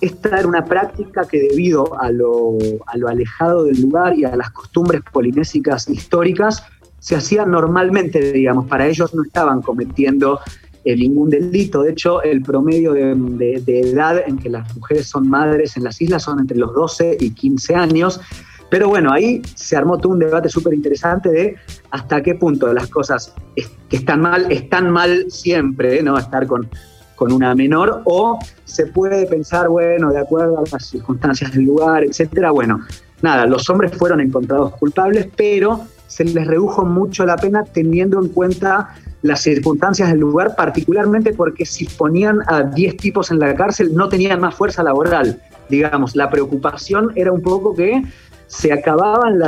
esta 0.00 0.40
era 0.40 0.48
una 0.48 0.64
práctica 0.64 1.28
que 1.28 1.38
debido 1.38 1.96
a 2.00 2.10
lo, 2.10 2.58
a 2.86 2.96
lo 2.96 3.06
alejado 3.06 3.62
del 3.62 3.82
lugar 3.82 4.18
y 4.18 4.24
a 4.24 4.34
las 4.34 4.50
costumbres 4.50 5.02
polinésicas 5.12 5.88
históricas, 5.88 6.64
se 6.98 7.14
hacía 7.14 7.46
normalmente, 7.46 8.32
digamos, 8.32 8.66
para 8.66 8.88
ellos 8.88 9.14
no 9.14 9.22
estaban 9.22 9.62
cometiendo 9.62 10.40
eh, 10.84 10.96
ningún 10.96 11.30
delito. 11.30 11.84
De 11.84 11.92
hecho, 11.92 12.20
el 12.20 12.42
promedio 12.42 12.94
de, 12.94 13.62
edad 13.64 14.24
en 14.26 14.38
que 14.38 14.50
las 14.50 14.74
mujeres 14.74 15.06
son 15.06 15.28
madres 15.28 15.76
en 15.76 15.84
las 15.84 16.02
islas 16.02 16.24
son 16.24 16.40
entre 16.40 16.56
los 16.56 16.74
12 16.74 17.16
y 17.20 17.30
15 17.30 17.76
años. 17.76 18.20
Pero 18.74 18.88
bueno, 18.88 19.12
ahí 19.12 19.40
se 19.54 19.76
armó 19.76 19.98
todo 19.98 20.14
un 20.14 20.18
debate 20.18 20.48
súper 20.48 20.74
interesante 20.74 21.30
de 21.30 21.54
hasta 21.92 22.20
qué 22.24 22.34
punto 22.34 22.72
las 22.72 22.88
cosas 22.88 23.32
que 23.88 23.96
están 23.96 24.20
mal, 24.20 24.50
están 24.50 24.90
mal 24.90 25.30
siempre, 25.30 26.02
¿no? 26.02 26.18
Estar 26.18 26.48
con, 26.48 26.68
con 27.14 27.30
una 27.30 27.54
menor, 27.54 28.02
o 28.04 28.36
se 28.64 28.86
puede 28.86 29.26
pensar, 29.26 29.68
bueno, 29.68 30.10
de 30.10 30.18
acuerdo 30.18 30.58
a 30.58 30.64
las 30.72 30.86
circunstancias 30.86 31.52
del 31.52 31.66
lugar, 31.66 32.02
etcétera. 32.02 32.50
Bueno, 32.50 32.80
nada, 33.22 33.46
los 33.46 33.70
hombres 33.70 33.92
fueron 33.96 34.20
encontrados 34.20 34.72
culpables, 34.72 35.28
pero 35.36 35.82
se 36.08 36.24
les 36.24 36.44
redujo 36.44 36.84
mucho 36.84 37.24
la 37.24 37.36
pena 37.36 37.62
teniendo 37.62 38.20
en 38.20 38.28
cuenta 38.30 38.92
las 39.22 39.40
circunstancias 39.40 40.10
del 40.10 40.18
lugar, 40.18 40.56
particularmente 40.56 41.32
porque 41.32 41.64
si 41.64 41.86
ponían 41.86 42.40
a 42.48 42.64
10 42.64 42.96
tipos 42.96 43.30
en 43.30 43.38
la 43.38 43.54
cárcel 43.54 43.94
no 43.94 44.08
tenían 44.08 44.40
más 44.40 44.56
fuerza 44.56 44.82
laboral. 44.82 45.40
Digamos, 45.68 46.14
la 46.14 46.28
preocupación 46.28 47.10
era 47.14 47.32
un 47.32 47.40
poco 47.40 47.74
que 47.74 48.02
se 48.46 48.72
acababan 48.72 49.40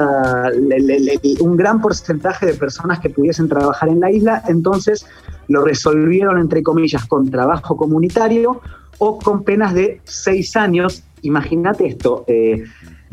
un 1.41 1.57
gran 1.57 1.81
porcentaje 1.81 2.47
de 2.47 2.55
personas 2.55 3.01
que 3.01 3.11
pudiesen 3.11 3.49
trabajar 3.49 3.89
en 3.89 4.01
la 4.01 4.11
isla, 4.11 4.43
entonces 4.49 5.07
lo 5.49 5.65
resolvieron, 5.65 6.39
entre 6.39 6.63
comillas, 6.63 7.05
con 7.07 7.31
trabajo 7.31 7.77
comunitario 7.77 8.61
o 8.99 9.19
con 9.19 9.45
penas 9.45 9.75
de 9.75 10.01
seis 10.05 10.57
años. 10.57 11.03
Imagínate 11.23 11.87
esto, 11.87 12.25
eh, 12.27 12.65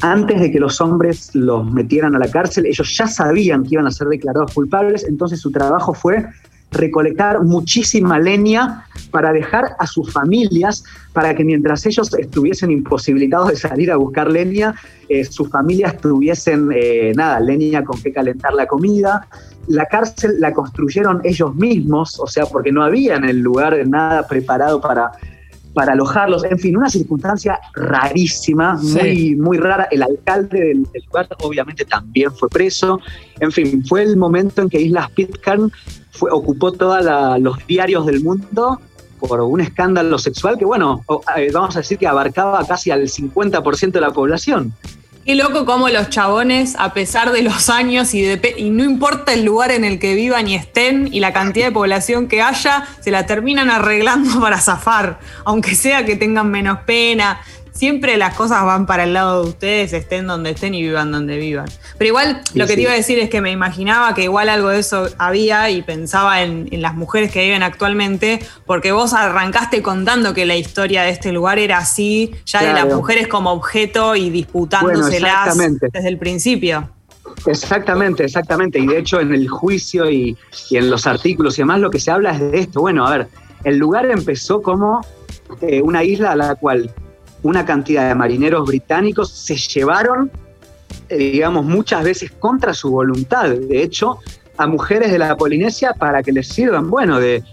antes 0.02 0.40
de 0.40 0.52
que 0.52 0.60
los 0.60 0.82
hombres 0.82 1.34
los 1.34 1.72
metieran 1.72 2.16
a 2.16 2.20
la 2.20 2.30
cárcel, 2.30 2.66
ellos 2.66 2.96
ya 2.98 3.08
sabían 3.08 3.64
que 3.64 3.76
iban 3.76 3.88
a 3.88 3.92
ser 3.92 4.08
declarados 4.08 4.54
culpables, 4.54 5.06
entonces 5.08 5.40
su 5.40 5.52
trabajo 5.52 5.94
fue 5.94 6.26
recolectar 6.74 7.42
muchísima 7.44 8.20
leña 8.20 8.86
para 9.12 9.32
dejar 9.32 9.76
a 9.80 9.88
sus 9.88 10.12
familias, 10.12 10.84
para 11.14 11.36
que 11.36 11.44
mientras 11.44 11.86
ellos 11.86 12.14
estuviesen 12.14 12.72
imposibilitados 12.72 13.50
de 13.50 13.56
salir 13.56 13.92
a 13.92 13.96
buscar 13.96 14.30
leña, 14.30 14.76
eh, 15.08 15.24
sus 15.24 15.50
familias 15.50 15.98
tuviesen, 15.98 16.70
eh, 16.74 17.14
nada, 17.16 17.40
leña 17.40 17.84
con 17.84 18.02
que 18.02 18.12
calentar 18.12 18.54
la 18.54 18.66
comida. 18.66 19.28
La 19.68 19.86
cárcel 19.86 20.40
la 20.40 20.52
construyeron 20.54 21.22
ellos 21.24 21.56
mismos, 21.56 22.20
o 22.20 22.28
sea, 22.28 22.46
porque 22.46 22.72
no 22.72 22.84
había 22.84 23.16
en 23.16 23.26
el 23.26 23.40
lugar 23.40 23.78
nada 23.88 24.28
preparado 24.28 24.82
para, 24.82 25.12
para 25.74 25.94
alojarlos. 25.94 26.44
En 26.44 26.60
fin, 26.60 26.78
una 26.78 26.90
circunstancia 26.90 27.60
rarísima, 27.74 28.76
muy, 28.76 29.36
muy 29.36 29.58
rara. 29.58 29.88
El 29.92 30.04
alcalde 30.04 30.60
del, 30.60 30.88
lugar 31.08 31.28
obviamente 31.42 31.86
también 31.86 32.32
fue 32.32 32.50
preso. 32.50 33.00
En 33.40 33.52
fin, 33.52 33.84
fue 33.86 34.04
el 34.04 34.18
momento 34.18 34.62
en 34.62 34.70
que 34.70 34.82
Islas 34.82 35.10
Pitcairn 35.12 35.72
fue, 36.12 36.30
ocupó 36.32 36.72
todos 36.72 37.04
los 37.40 37.68
diarios 37.68 38.06
del 38.06 38.24
mundo 38.24 38.80
por 39.20 39.40
un 39.42 39.62
escándalo 39.62 40.18
sexual 40.18 40.58
que, 40.58 40.66
bueno, 40.66 41.04
eh, 41.38 41.50
vamos 41.54 41.76
a 41.76 41.80
decir 41.80 41.98
que 41.98 42.08
abarcaba 42.08 42.66
casi 42.66 42.92
al 42.92 43.04
50% 43.04 43.92
de 43.92 44.02
la 44.02 44.12
población. 44.12 44.74
Qué 45.26 45.36
loco 45.36 45.66
como 45.66 45.88
los 45.88 46.10
chabones, 46.10 46.76
a 46.78 46.94
pesar 46.94 47.32
de 47.32 47.44
los 47.44 47.70
años 47.70 48.14
y, 48.14 48.22
de, 48.24 48.56
y 48.58 48.70
no 48.72 48.84
importa 48.84 49.32
el 49.32 49.46
lugar 49.46 49.72
en 49.72 49.86
el 49.86 49.98
que 49.98 50.16
vivan 50.16 50.50
y 50.50 50.56
estén 50.56 51.08
y 51.14 51.22
la 51.22 51.32
cantidad 51.32 51.68
de 51.68 51.72
población 51.72 52.28
que 52.28 52.42
haya, 52.42 52.86
se 53.00 53.10
la 53.10 53.26
terminan 53.26 53.70
arreglando 53.70 54.40
para 54.42 54.60
zafar, 54.60 55.20
aunque 55.46 55.76
sea 55.76 56.06
que 56.06 56.18
tengan 56.18 56.52
menos 56.52 56.80
pena. 56.80 57.40
Siempre 57.74 58.18
las 58.18 58.36
cosas 58.36 58.64
van 58.64 58.86
para 58.86 59.04
el 59.04 59.14
lado 59.14 59.44
de 59.44 59.50
ustedes, 59.50 59.94
estén 59.94 60.28
donde 60.28 60.52
estén 60.52 60.74
y 60.74 60.82
vivan 60.82 61.12
donde 61.12 61.38
vivan. 61.38 61.66
Pero 61.98 62.08
igual 62.08 62.42
lo 62.54 62.68
que 62.68 62.76
te 62.76 62.82
iba 62.82 62.92
a 62.92 62.96
decir 62.96 63.20
es 63.20 63.30
que 63.30 63.42
me 63.42 63.52
imaginaba 63.52 64.14
que 64.14 64.24
igual 64.24 64.48
algo 64.48 64.70
de 64.70 64.80
eso 64.80 65.10
había 65.18 65.70
y 65.70 65.82
pensaba 65.82 66.44
en, 66.44 66.70
las 66.82 66.96
mujeres 66.96 67.32
que 67.32 67.44
viven 67.44 67.64
actualmente, 67.64 68.40
porque 68.66 68.92
vos 68.92 69.14
arrancaste 69.14 69.82
contando 69.82 70.34
que 70.34 70.46
la 70.46 70.56
historia 70.56 71.04
de 71.04 71.10
este 71.10 71.32
lugar 71.32 71.60
era 71.60 71.78
así, 71.78 72.32
ya 72.46 72.64
de 72.64 72.74
las 72.74 72.86
mujeres 72.86 73.28
como 73.28 73.52
objeto 73.52 74.16
y 74.16 74.30
disputándoselas 74.30 75.58
desde 75.58 76.08
el 76.08 76.18
principio. 76.18 76.90
Exactamente, 77.46 78.26
exactamente. 78.26 78.80
Y 78.80 78.88
de 78.88 79.00
hecho 79.00 79.20
en 79.20 79.34
el 79.34 79.48
juicio 79.48 80.10
y, 80.10 80.38
en 80.72 80.90
los 80.90 81.08
artículos 81.08 81.58
y 81.58 81.62
demás 81.62 81.80
lo 81.80 81.90
que 81.90 82.00
se 82.00 82.12
habla 82.12 82.32
es 82.32 82.40
de 82.40 82.60
esto. 82.60 82.82
Bueno, 82.82 83.06
a 83.08 83.18
ver, 83.18 83.28
el 83.64 83.78
lugar 83.78 84.06
empezó 84.06 84.62
como 84.62 85.06
eh, 85.62 85.82
una 85.82 86.04
isla 86.04 86.32
a 86.32 86.36
la 86.36 86.56
cual 86.56 86.94
una 87.44 87.66
cantidad 87.66 88.08
de 88.08 88.16
marineros 88.16 88.66
británicos 88.66 89.30
se 89.30 89.56
llevaron, 89.56 90.32
eh, 91.10 91.18
digamos, 91.18 91.66
muchas 91.66 92.04
veces 92.04 92.32
contra 92.32 92.74
su 92.74 92.90
voluntad. 92.90 93.50
De 93.50 93.84
hecho, 93.84 94.20
a 94.58 94.68
mujeres 94.68 95.12
de 95.12 95.20
la 95.20 95.36
Polinesia 95.36 95.94
para 95.94 96.24
que 96.24 96.32
les 96.32 96.48
sirvan, 96.48 96.90
bueno, 96.90 97.20
de 97.20 97.44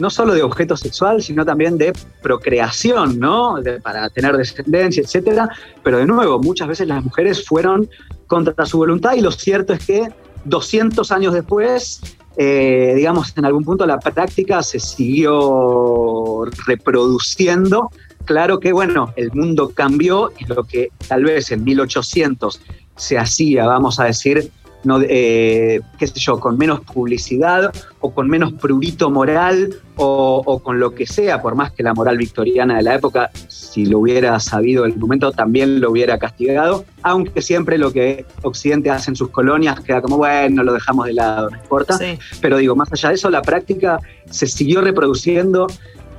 no 0.00 0.08
solo 0.08 0.34
de 0.34 0.42
objeto 0.42 0.76
sexual, 0.76 1.22
sino 1.22 1.44
también 1.44 1.76
de 1.76 1.92
procreación, 2.22 3.20
¿no? 3.20 3.56
para 3.82 4.08
tener 4.08 4.36
descendencia, 4.36 5.02
etcétera. 5.02 5.50
Pero 5.82 5.98
de 5.98 6.06
nuevo, 6.06 6.38
muchas 6.40 6.68
veces 6.68 6.88
las 6.88 7.04
mujeres 7.04 7.46
fueron 7.46 7.88
contra 8.26 8.64
su 8.64 8.78
voluntad 8.78 9.12
y 9.14 9.20
lo 9.20 9.30
cierto 9.30 9.74
es 9.74 9.84
que 9.84 10.08
200 10.46 11.12
años 11.12 11.34
después, 11.34 12.00
eh, 12.36 12.94
digamos, 12.96 13.36
en 13.36 13.44
algún 13.44 13.64
punto 13.64 13.84
la 13.84 13.98
práctica 13.98 14.62
se 14.62 14.80
siguió 14.80 16.46
reproduciendo. 16.66 17.90
Claro 18.24 18.60
que, 18.60 18.72
bueno, 18.72 19.12
el 19.16 19.32
mundo 19.32 19.70
cambió 19.74 20.32
y 20.38 20.44
lo 20.46 20.64
que 20.64 20.90
tal 21.08 21.24
vez 21.24 21.50
en 21.50 21.64
1800 21.64 22.60
se 22.96 23.18
hacía, 23.18 23.66
vamos 23.66 23.98
a 23.98 24.04
decir, 24.04 24.50
no, 24.84 25.00
eh, 25.02 25.80
qué 25.98 26.06
sé 26.06 26.18
yo, 26.20 26.40
con 26.40 26.56
menos 26.56 26.80
publicidad 26.80 27.72
o 28.00 28.12
con 28.12 28.28
menos 28.28 28.52
prurito 28.54 29.10
moral 29.10 29.74
o, 29.96 30.60
con 30.62 30.80
lo 30.80 30.94
que 30.94 31.06
sea, 31.06 31.42
por 31.42 31.54
más 31.54 31.72
que 31.72 31.82
la 31.82 31.92
moral 31.92 32.16
victoriana 32.16 32.78
de 32.78 32.82
la 32.82 32.94
época, 32.94 33.30
si 33.48 33.84
lo 33.84 33.98
hubiera 33.98 34.40
sabido 34.40 34.86
en 34.86 34.92
el 34.92 34.98
momento, 34.98 35.30
también 35.32 35.80
lo 35.80 35.90
hubiera 35.90 36.18
castigado, 36.18 36.86
aunque 37.02 37.42
siempre 37.42 37.76
lo 37.76 37.92
que 37.92 38.24
Occidente 38.42 38.90
hace 38.90 39.10
en 39.10 39.16
sus 39.16 39.28
colonias 39.28 39.80
queda 39.80 40.00
como, 40.00 40.16
bueno, 40.16 40.62
lo 40.62 40.72
dejamos 40.72 41.04
de 41.06 41.12
lado, 41.12 41.50
no 41.50 41.56
importa. 41.58 41.98
Pero 42.40 42.56
digo, 42.56 42.74
más 42.74 42.90
allá 42.90 43.10
de 43.10 43.16
eso, 43.16 43.28
la 43.28 43.42
práctica 43.42 43.98
se 44.30 44.46
siguió 44.46 44.80
reproduciendo 44.80 45.66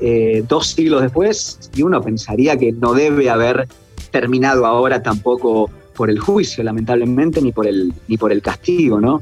eh, 0.02 0.44
dos 0.48 0.68
siglos 0.68 1.04
después 1.04 1.60
y 1.76 1.84
uno 1.84 2.02
pensaría 2.02 2.58
que 2.58 2.72
no 2.72 2.94
debe 2.94 3.30
haber 3.30 3.68
terminado 4.10 4.66
ahora 4.66 5.02
tampoco 5.04 5.70
por 5.96 6.10
el 6.10 6.20
juicio, 6.20 6.64
lamentablemente, 6.64 7.42
ni 7.42 7.52
por 7.52 7.68
el, 7.68 7.94
ni 8.08 8.18
por 8.18 8.32
el 8.32 8.42
castigo, 8.42 9.00
¿no? 9.00 9.22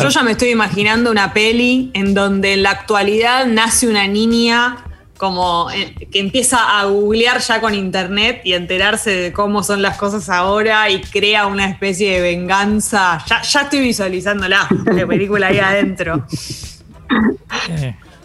Yo 0.00 0.08
ya 0.08 0.22
me 0.22 0.32
estoy 0.32 0.48
imaginando 0.48 1.10
una 1.10 1.34
peli 1.34 1.90
en 1.92 2.14
donde 2.14 2.54
en 2.54 2.62
la 2.62 2.70
actualidad 2.70 3.46
nace 3.46 3.88
una 3.88 4.08
niña 4.08 4.84
como 5.18 5.70
eh, 5.70 5.94
que 6.10 6.18
empieza 6.18 6.80
a 6.80 6.86
googlear 6.86 7.40
ya 7.40 7.60
con 7.60 7.74
internet 7.74 8.40
y 8.44 8.54
enterarse 8.54 9.10
de 9.10 9.32
cómo 9.32 9.62
son 9.62 9.82
las 9.82 9.96
cosas 9.96 10.28
ahora 10.28 10.90
y 10.90 11.00
crea 11.00 11.46
una 11.46 11.66
especie 11.66 12.14
de 12.14 12.20
venganza. 12.20 13.22
Ya, 13.28 13.42
ya 13.42 13.60
estoy 13.60 13.80
visualizándola, 13.80 14.68
la 14.86 15.06
película 15.06 15.48
ahí 15.48 15.58
adentro. 15.58 16.26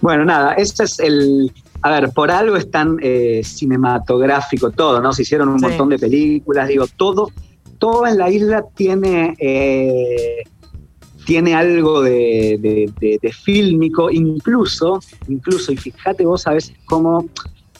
Bueno, 0.01 0.23
nada, 0.23 0.53
este 0.53 0.85
es 0.85 0.99
el. 0.99 1.51
A 1.81 1.91
ver, 1.91 2.09
por 2.11 2.29
algo 2.29 2.57
es 2.57 2.69
tan 2.69 2.97
eh, 3.01 3.41
cinematográfico 3.43 4.71
todo, 4.71 5.01
¿no? 5.01 5.13
Se 5.13 5.21
hicieron 5.21 5.49
un 5.49 5.61
montón 5.61 5.89
de 5.89 5.97
películas, 5.97 6.67
digo, 6.67 6.85
todo 6.87 7.29
todo 7.79 8.05
en 8.05 8.17
la 8.17 8.29
isla 8.29 8.63
tiene, 8.75 9.35
eh, 9.39 10.43
tiene 11.25 11.55
algo 11.55 12.01
de, 12.01 12.91
fílmico, 13.43 14.11
incluso, 14.11 14.99
incluso, 15.27 15.71
y 15.71 15.77
fíjate 15.77 16.25
vos 16.25 16.45
a 16.45 16.53
veces 16.53 16.75
cómo 16.85 17.27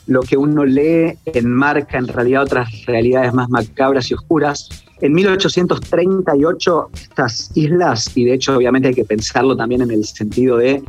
lo 0.08 0.22
que 0.22 0.38
uno 0.38 0.66
lee 0.66 1.18
enmarca 1.26 2.00
en 2.00 2.08
realidad 2.08 2.44
otras 2.44 2.86
realidades 2.88 3.32
más 3.34 3.50
macabras 3.50 4.10
y 4.10 4.16
oscuras. 4.16 4.70
En 5.02 5.14
1838 5.14 6.90
estas 6.94 7.52
islas, 7.56 8.12
y 8.16 8.26
de 8.26 8.34
hecho 8.34 8.58
obviamente 8.58 8.88
hay 8.88 8.96
que 8.96 9.06
pensarlo 9.06 9.56
también 9.56 9.82
en 9.82 9.92
el 9.92 10.06
sentido 10.06 10.58
de 10.58 10.82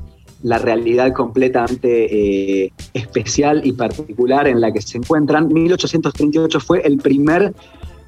la 0.43 0.59
realidad 0.59 1.13
completamente 1.13 2.65
eh, 2.65 2.73
especial 2.95 3.63
y 3.65 3.73
particular 3.73 4.49
en 4.49 4.61
la 4.61 4.73
que 4.73 4.81
se 4.81 4.99
encuentran, 4.99 5.53
1838 5.53 6.61
fue 6.61 6.81
el 6.83 6.99
primer 6.99 7.53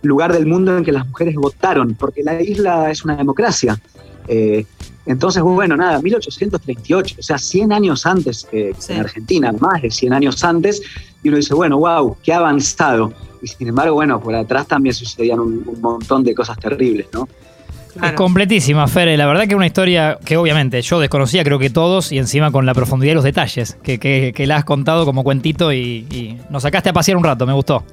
lugar 0.02 0.32
del 0.32 0.46
mundo 0.46 0.76
en 0.76 0.84
que 0.84 0.92
las 0.92 1.06
mujeres 1.06 1.34
votaron, 1.36 1.94
porque 1.94 2.22
la 2.22 2.40
isla 2.40 2.90
es 2.90 3.04
una 3.04 3.16
democracia. 3.16 3.80
Eh, 4.28 4.64
entonces, 5.04 5.42
bueno, 5.42 5.76
nada, 5.76 6.00
1838, 6.00 7.16
o 7.18 7.22
sea, 7.22 7.38
100 7.38 7.72
años 7.72 8.06
antes 8.06 8.46
en 8.52 9.00
Argentina, 9.00 9.52
más 9.52 9.82
de 9.82 9.90
100 9.90 10.12
años 10.12 10.44
antes, 10.44 10.80
y 11.22 11.28
uno 11.28 11.36
dice, 11.36 11.54
bueno, 11.54 11.78
wow, 11.78 12.16
qué 12.22 12.32
avanzado. 12.32 13.12
Y 13.40 13.48
sin 13.48 13.68
embargo, 13.68 13.94
bueno, 13.94 14.20
por 14.20 14.34
atrás 14.34 14.66
también 14.66 14.94
sucedían 14.94 15.40
un, 15.40 15.64
montón 15.80 16.22
de 16.22 16.34
cosas 16.34 16.58
terribles, 16.58 17.08
¿no? 17.12 17.28
Es 18.00 18.12
completísima, 18.12 18.88
Fere. 18.88 19.16
La 19.16 19.26
verdad 19.26 19.42
que 19.42 19.50
es 19.50 19.54
una 19.54 19.66
historia 19.66 20.18
que 20.24 20.36
obviamente 20.36 20.80
yo 20.80 20.98
desconocía, 20.98 21.44
creo 21.44 21.58
que 21.58 21.70
todos, 21.70 22.12
y 22.12 22.18
encima 22.18 22.50
con 22.50 22.64
la 22.64 22.74
profundidad 22.74 23.10
de 23.10 23.16
los 23.16 23.24
detalles, 23.24 23.76
que, 23.82 23.98
que, 23.98 24.46
la 24.46 24.56
has 24.56 24.64
contado 24.64 25.04
como 25.04 25.24
cuentito 25.24 25.72
y, 25.72 26.06
y 26.10 26.38
nos 26.48 26.62
sacaste 26.62 26.88
a 26.88 26.92
pasear 26.92 27.16
un 27.16 27.24
rato, 27.24 27.46
me 27.46 27.52
gustó. 27.52 27.84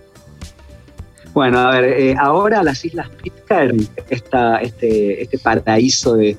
Bueno, 1.33 1.59
a 1.59 1.71
ver, 1.71 1.83
eh, 1.85 2.15
ahora 2.17 2.63
las 2.63 2.83
Islas 2.83 3.07
Pitcairn, 3.21 3.87
este, 4.09 5.21
este 5.21 5.37
paraíso 5.37 6.15
de, 6.15 6.37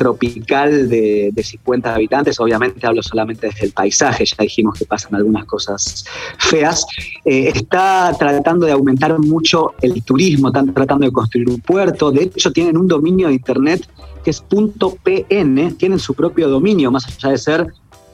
tropical 0.00 0.88
de, 0.88 1.30
50 1.36 1.94
habitantes, 1.94 2.40
obviamente 2.40 2.86
hablo 2.86 3.02
solamente 3.02 3.48
desde 3.48 3.66
el 3.66 3.72
paisaje, 3.72 4.24
ya 4.24 4.36
dijimos 4.40 4.78
que 4.78 4.86
pasan 4.86 5.14
algunas 5.14 5.44
cosas 5.44 6.06
feas, 6.38 6.86
eh, 7.26 7.52
está 7.54 8.10
tratando 8.18 8.64
de 8.64 8.72
aumentar 8.72 9.18
mucho 9.18 9.74
el 9.82 10.02
turismo, 10.02 10.48
están 10.48 10.72
tratando 10.72 11.04
de 11.04 11.12
construir 11.12 11.50
un 11.50 11.60
puerto, 11.60 12.10
de 12.10 12.22
hecho 12.22 12.50
tienen 12.50 12.78
un 12.78 12.88
dominio 12.88 13.28
de 13.28 13.34
internet 13.34 13.86
que 14.24 14.30
es 14.30 14.40
.pn, 14.40 15.74
tienen 15.76 15.98
su 15.98 16.14
propio 16.14 16.48
dominio, 16.48 16.90
más 16.90 17.06
allá 17.06 17.32
de 17.32 17.38
ser 17.38 17.66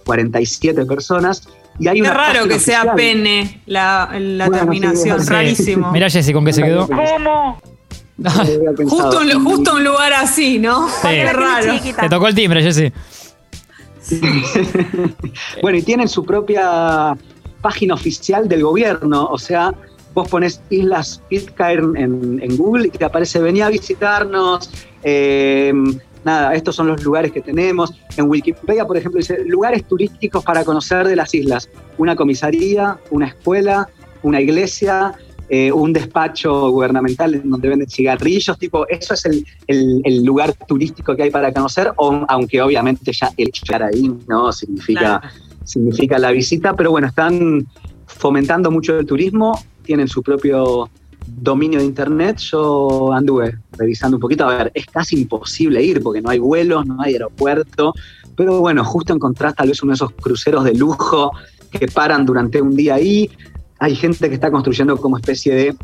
47 0.04 0.86
personas, 0.86 1.48
y 1.78 2.02
raro 2.02 2.48
que 2.48 2.58
sea 2.58 2.94
pene 2.96 3.60
la, 3.66 4.08
terminación, 4.50 5.24
rarísimo. 5.24 5.92
Mira 5.92 6.10
Jessy 6.10 6.32
con 6.32 6.44
qué 6.44 6.52
se 6.52 6.64
quedó. 6.64 6.88
¿Cómo? 6.88 7.60
Justo, 8.18 9.20
un, 9.20 9.44
justo 9.44 9.74
un 9.74 9.84
lugar 9.84 10.12
así, 10.14 10.58
¿no? 10.58 10.88
Qué 11.02 11.32
raro. 11.32 11.74
Te 11.80 12.08
tocó 12.08 12.28
el 12.28 12.34
timbre, 12.34 12.62
Jessy. 12.62 12.92
bueno, 15.62 15.78
y 15.78 15.82
tienen 15.82 16.08
su 16.08 16.24
propia 16.24 17.16
página 17.60 17.94
oficial 17.94 18.48
del 18.48 18.62
gobierno, 18.62 19.26
o 19.26 19.38
sea, 19.38 19.74
vos 20.14 20.28
pones 20.28 20.60
Islas 20.70 21.20
Pitcairn 21.28 21.96
en, 21.96 22.40
en 22.40 22.56
Google 22.56 22.86
y 22.86 22.90
te 22.90 23.04
aparece 23.04 23.40
venía 23.40 23.66
a 23.66 23.70
visitarnos, 23.70 24.70
eh, 25.02 25.72
nada, 26.24 26.54
estos 26.54 26.74
son 26.74 26.88
los 26.88 27.02
lugares 27.04 27.32
que 27.32 27.40
tenemos. 27.40 27.94
En 28.16 28.28
Wikipedia, 28.28 28.84
por 28.84 28.96
ejemplo, 28.96 29.18
dice 29.18 29.44
lugares 29.44 29.86
turísticos 29.86 30.44
para 30.44 30.64
conocer 30.64 31.06
de 31.06 31.16
las 31.16 31.32
islas. 31.34 31.68
Una 31.98 32.16
comisaría, 32.16 32.98
una 33.10 33.28
escuela, 33.28 33.88
una 34.22 34.40
iglesia, 34.40 35.14
eh, 35.48 35.70
un 35.70 35.92
despacho 35.92 36.70
gubernamental 36.70 37.34
en 37.34 37.48
donde 37.48 37.68
venden 37.68 37.88
cigarrillos, 37.88 38.58
tipo, 38.58 38.86
eso 38.88 39.14
es 39.14 39.24
el, 39.66 40.24
lugar 40.24 40.52
turístico 40.66 41.14
que 41.14 41.24
hay 41.24 41.30
para 41.30 41.52
conocer, 41.52 41.92
aunque 41.96 42.60
obviamente 42.60 43.12
ya 43.12 43.30
el 43.36 43.50
llegar 43.52 43.82
ahí 43.84 44.12
no 44.26 44.50
significa, 44.52 45.22
significa 45.64 46.18
la 46.18 46.32
visita, 46.32 46.74
pero 46.74 46.90
bueno, 46.90 47.06
están 47.06 47.66
fomentando 48.06 48.70
mucho 48.70 48.98
el 48.98 49.06
turismo, 49.06 49.60
tienen 49.84 50.08
su 50.08 50.22
propio 50.22 50.90
dominio 51.26 51.78
de 51.78 51.84
internet, 51.84 52.38
yo 52.38 53.12
anduve 53.12 53.58
revisando 53.72 54.16
un 54.16 54.20
poquito. 54.20 54.48
A 54.48 54.56
ver, 54.56 54.72
es 54.74 54.86
casi 54.86 55.20
imposible 55.20 55.82
ir 55.82 56.02
porque 56.02 56.20
no 56.20 56.30
hay 56.30 56.38
vuelos, 56.38 56.86
no 56.86 57.00
hay 57.00 57.14
aeropuerto. 57.14 57.92
Pero 58.36 58.60
bueno, 58.60 58.84
justo 58.84 59.14
encontrás 59.14 59.54
tal 59.54 59.68
vez 59.68 59.82
uno 59.82 59.92
de 59.92 59.96
esos 59.96 60.12
cruceros 60.12 60.64
de 60.64 60.74
lujo 60.74 61.32
que 61.70 61.88
paran 61.88 62.24
durante 62.24 62.60
un 62.60 62.76
día 62.76 62.94
ahí. 62.94 63.30
Hay 63.78 63.94
gente 63.94 64.28
que 64.28 64.34
está 64.34 64.50
construyendo 64.50 64.96
como 64.96 65.16
especie 65.16 65.54
de 65.54 65.76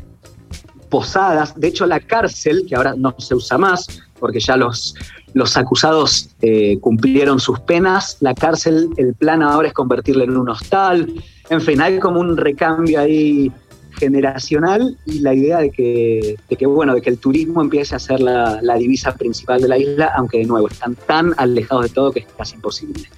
posadas. 0.89 1.59
De 1.59 1.69
hecho, 1.69 1.87
la 1.87 2.01
cárcel, 2.01 2.65
que 2.69 2.77
ahora 2.77 2.95
no 2.97 3.15
se 3.19 3.35
usa 3.35 3.59
más 3.59 3.87
porque 4.19 4.39
ya 4.39 4.57
los, 4.57 4.95
los 5.35 5.57
acusados 5.57 6.29
eh, 6.43 6.79
cumplieron 6.81 7.41
sus 7.41 7.59
penas, 7.61 8.19
la 8.21 8.35
cárcel, 8.35 8.91
el 8.97 9.15
plan 9.15 9.43
ahora 9.43 9.69
es 9.69 9.75
convertirla 9.75 10.25
en 10.25 10.37
un 10.37 10.49
hostal. 10.49 11.13
En 11.51 11.61
fin, 11.61 11.81
hay 11.81 11.99
como 11.99 12.21
un 12.21 12.37
recambio 12.37 13.01
ahí 13.01 13.51
generacional 13.99 14.97
y 15.07 15.21
la 15.21 15.35
idea 15.35 15.59
de 15.59 15.71
que, 15.71 16.37
que, 16.57 16.67
bueno, 16.67 16.95
de 16.95 17.03
que 17.03 17.11
el 17.11 17.19
turismo 17.19 17.63
empiece 17.63 17.95
a 17.95 17.99
ser 17.99 18.21
la, 18.21 18.77
divisa 18.77 19.15
principal 19.15 19.61
de 19.61 19.69
la 19.69 19.79
isla, 19.79 20.13
aunque 20.17 20.39
de 20.39 20.45
nuevo 20.45 20.69
están 20.69 20.95
tan 20.95 21.35
alejados 21.37 21.85
de 21.85 21.91
todo 21.91 22.13
que 22.13 22.21
es 22.21 22.27
casi 22.37 22.55
imposible. 22.57 23.09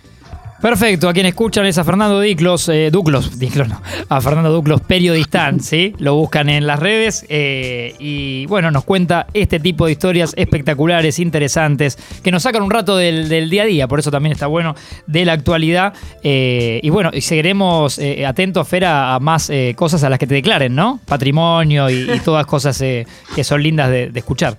Perfecto, 0.60 1.08
a 1.08 1.12
quien 1.12 1.26
escuchan 1.26 1.66
es 1.66 1.76
a 1.78 1.84
Fernando 1.84 2.20
Diclos, 2.20 2.68
eh, 2.68 2.90
Duclos, 2.90 3.38
Diclos 3.38 3.68
no, 3.68 3.82
a 4.08 4.20
Fernando 4.20 4.50
Duclos, 4.50 4.80
periodistán, 4.80 5.60
¿sí? 5.60 5.94
Lo 5.98 6.14
buscan 6.14 6.48
en 6.48 6.66
las 6.66 6.80
redes 6.80 7.26
eh, 7.28 7.94
y 7.98 8.46
bueno, 8.46 8.70
nos 8.70 8.84
cuenta 8.84 9.26
este 9.34 9.60
tipo 9.60 9.86
de 9.86 9.92
historias 9.92 10.32
espectaculares, 10.36 11.18
interesantes, 11.18 11.98
que 12.22 12.30
nos 12.30 12.44
sacan 12.44 12.62
un 12.62 12.70
rato 12.70 12.96
del, 12.96 13.50
día 13.50 13.64
a 13.64 13.66
día, 13.66 13.88
por 13.88 13.98
eso 13.98 14.10
también 14.10 14.32
está 14.32 14.46
bueno, 14.46 14.74
de 15.06 15.24
la 15.24 15.32
actualidad. 15.34 15.92
Eh, 16.22 16.80
y 16.82 16.90
bueno, 16.90 17.10
seguiremos 17.20 18.00
atentos, 18.26 18.66
Fer, 18.66 18.86
a, 18.86 19.18
más 19.20 19.50
cosas 19.76 20.02
a 20.04 20.08
las 20.08 20.18
que 20.18 20.26
te 20.26 20.34
declaren, 20.34 20.74
¿no? 20.74 21.00
Patrimonio 21.04 21.90
y, 21.90 22.20
todas 22.24 22.46
cosas 22.46 22.78
que 22.78 23.44
son 23.44 23.62
lindas 23.62 23.90
de 23.90 24.10
escuchar. 24.14 24.56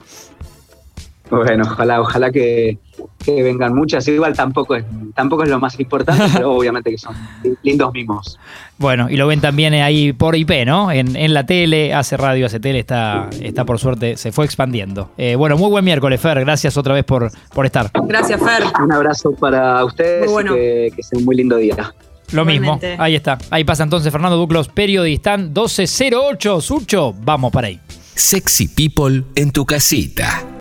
Bueno, 1.29 1.63
ojalá, 1.65 2.01
ojalá 2.01 2.31
que, 2.31 2.77
vengan 3.25 3.73
muchas. 3.73 4.07
Igual 4.07 4.35
tampoco 4.35 4.75
es, 4.75 4.85
tampoco 5.13 5.43
es 5.43 5.49
lo 5.49 5.59
más 5.59 5.79
importante, 5.79 6.23
pero 6.33 6.53
obviamente 6.53 6.91
que 6.91 6.97
son 6.97 7.15
lindos 7.63 7.91
mimos. 7.93 8.39
Bueno, 8.77 9.09
y 9.09 9.15
lo 9.15 9.27
ven 9.27 9.41
también 9.41 9.73
ahí 9.73 10.13
por 10.13 10.35
IP, 10.35 10.65
¿no? 10.65 10.91
En, 10.91 11.33
la 11.33 11.45
tele, 11.45 11.93
hace 11.93 12.17
radio, 12.17 12.45
hace 12.45 12.59
tele, 12.59 12.79
está, 12.79 13.29
está 13.41 13.65
por 13.65 13.79
suerte, 13.79 14.17
se 14.17 14.31
fue 14.31 14.45
expandiendo. 14.45 15.11
Eh, 15.17 15.35
bueno, 15.35 15.57
muy 15.57 15.69
buen 15.69 15.85
miércoles, 15.85 16.19
Fer. 16.19 16.39
Gracias 16.41 16.77
otra 16.77 16.93
vez 16.93 17.03
por, 17.03 17.31
por 17.53 17.65
estar. 17.65 17.91
Gracias, 18.03 18.39
Fer. 18.39 18.63
Un 18.83 18.91
abrazo 18.91 19.31
para 19.31 19.83
ustedes 19.85 20.29
y 20.29 20.43
que, 20.47 20.91
que 20.95 21.03
sea 21.03 21.19
un 21.19 21.25
muy 21.25 21.35
lindo 21.35 21.57
día. 21.57 21.93
Lo 22.31 22.43
mismo, 22.43 22.79
ahí 22.97 23.15
está. 23.15 23.37
Ahí 23.51 23.63
pasa 23.63 23.83
entonces 23.83 24.11
Fernando 24.11 24.37
Duclos, 24.37 24.67
periodista 24.67 25.37
1208. 25.37 26.61
Sucho, 26.61 27.13
vamos 27.13 27.51
para 27.51 27.67
ahí. 27.67 27.79
Sexy 28.15 28.67
People 28.69 29.23
en 29.35 29.51
tu 29.51 29.65
casita. 29.65 30.45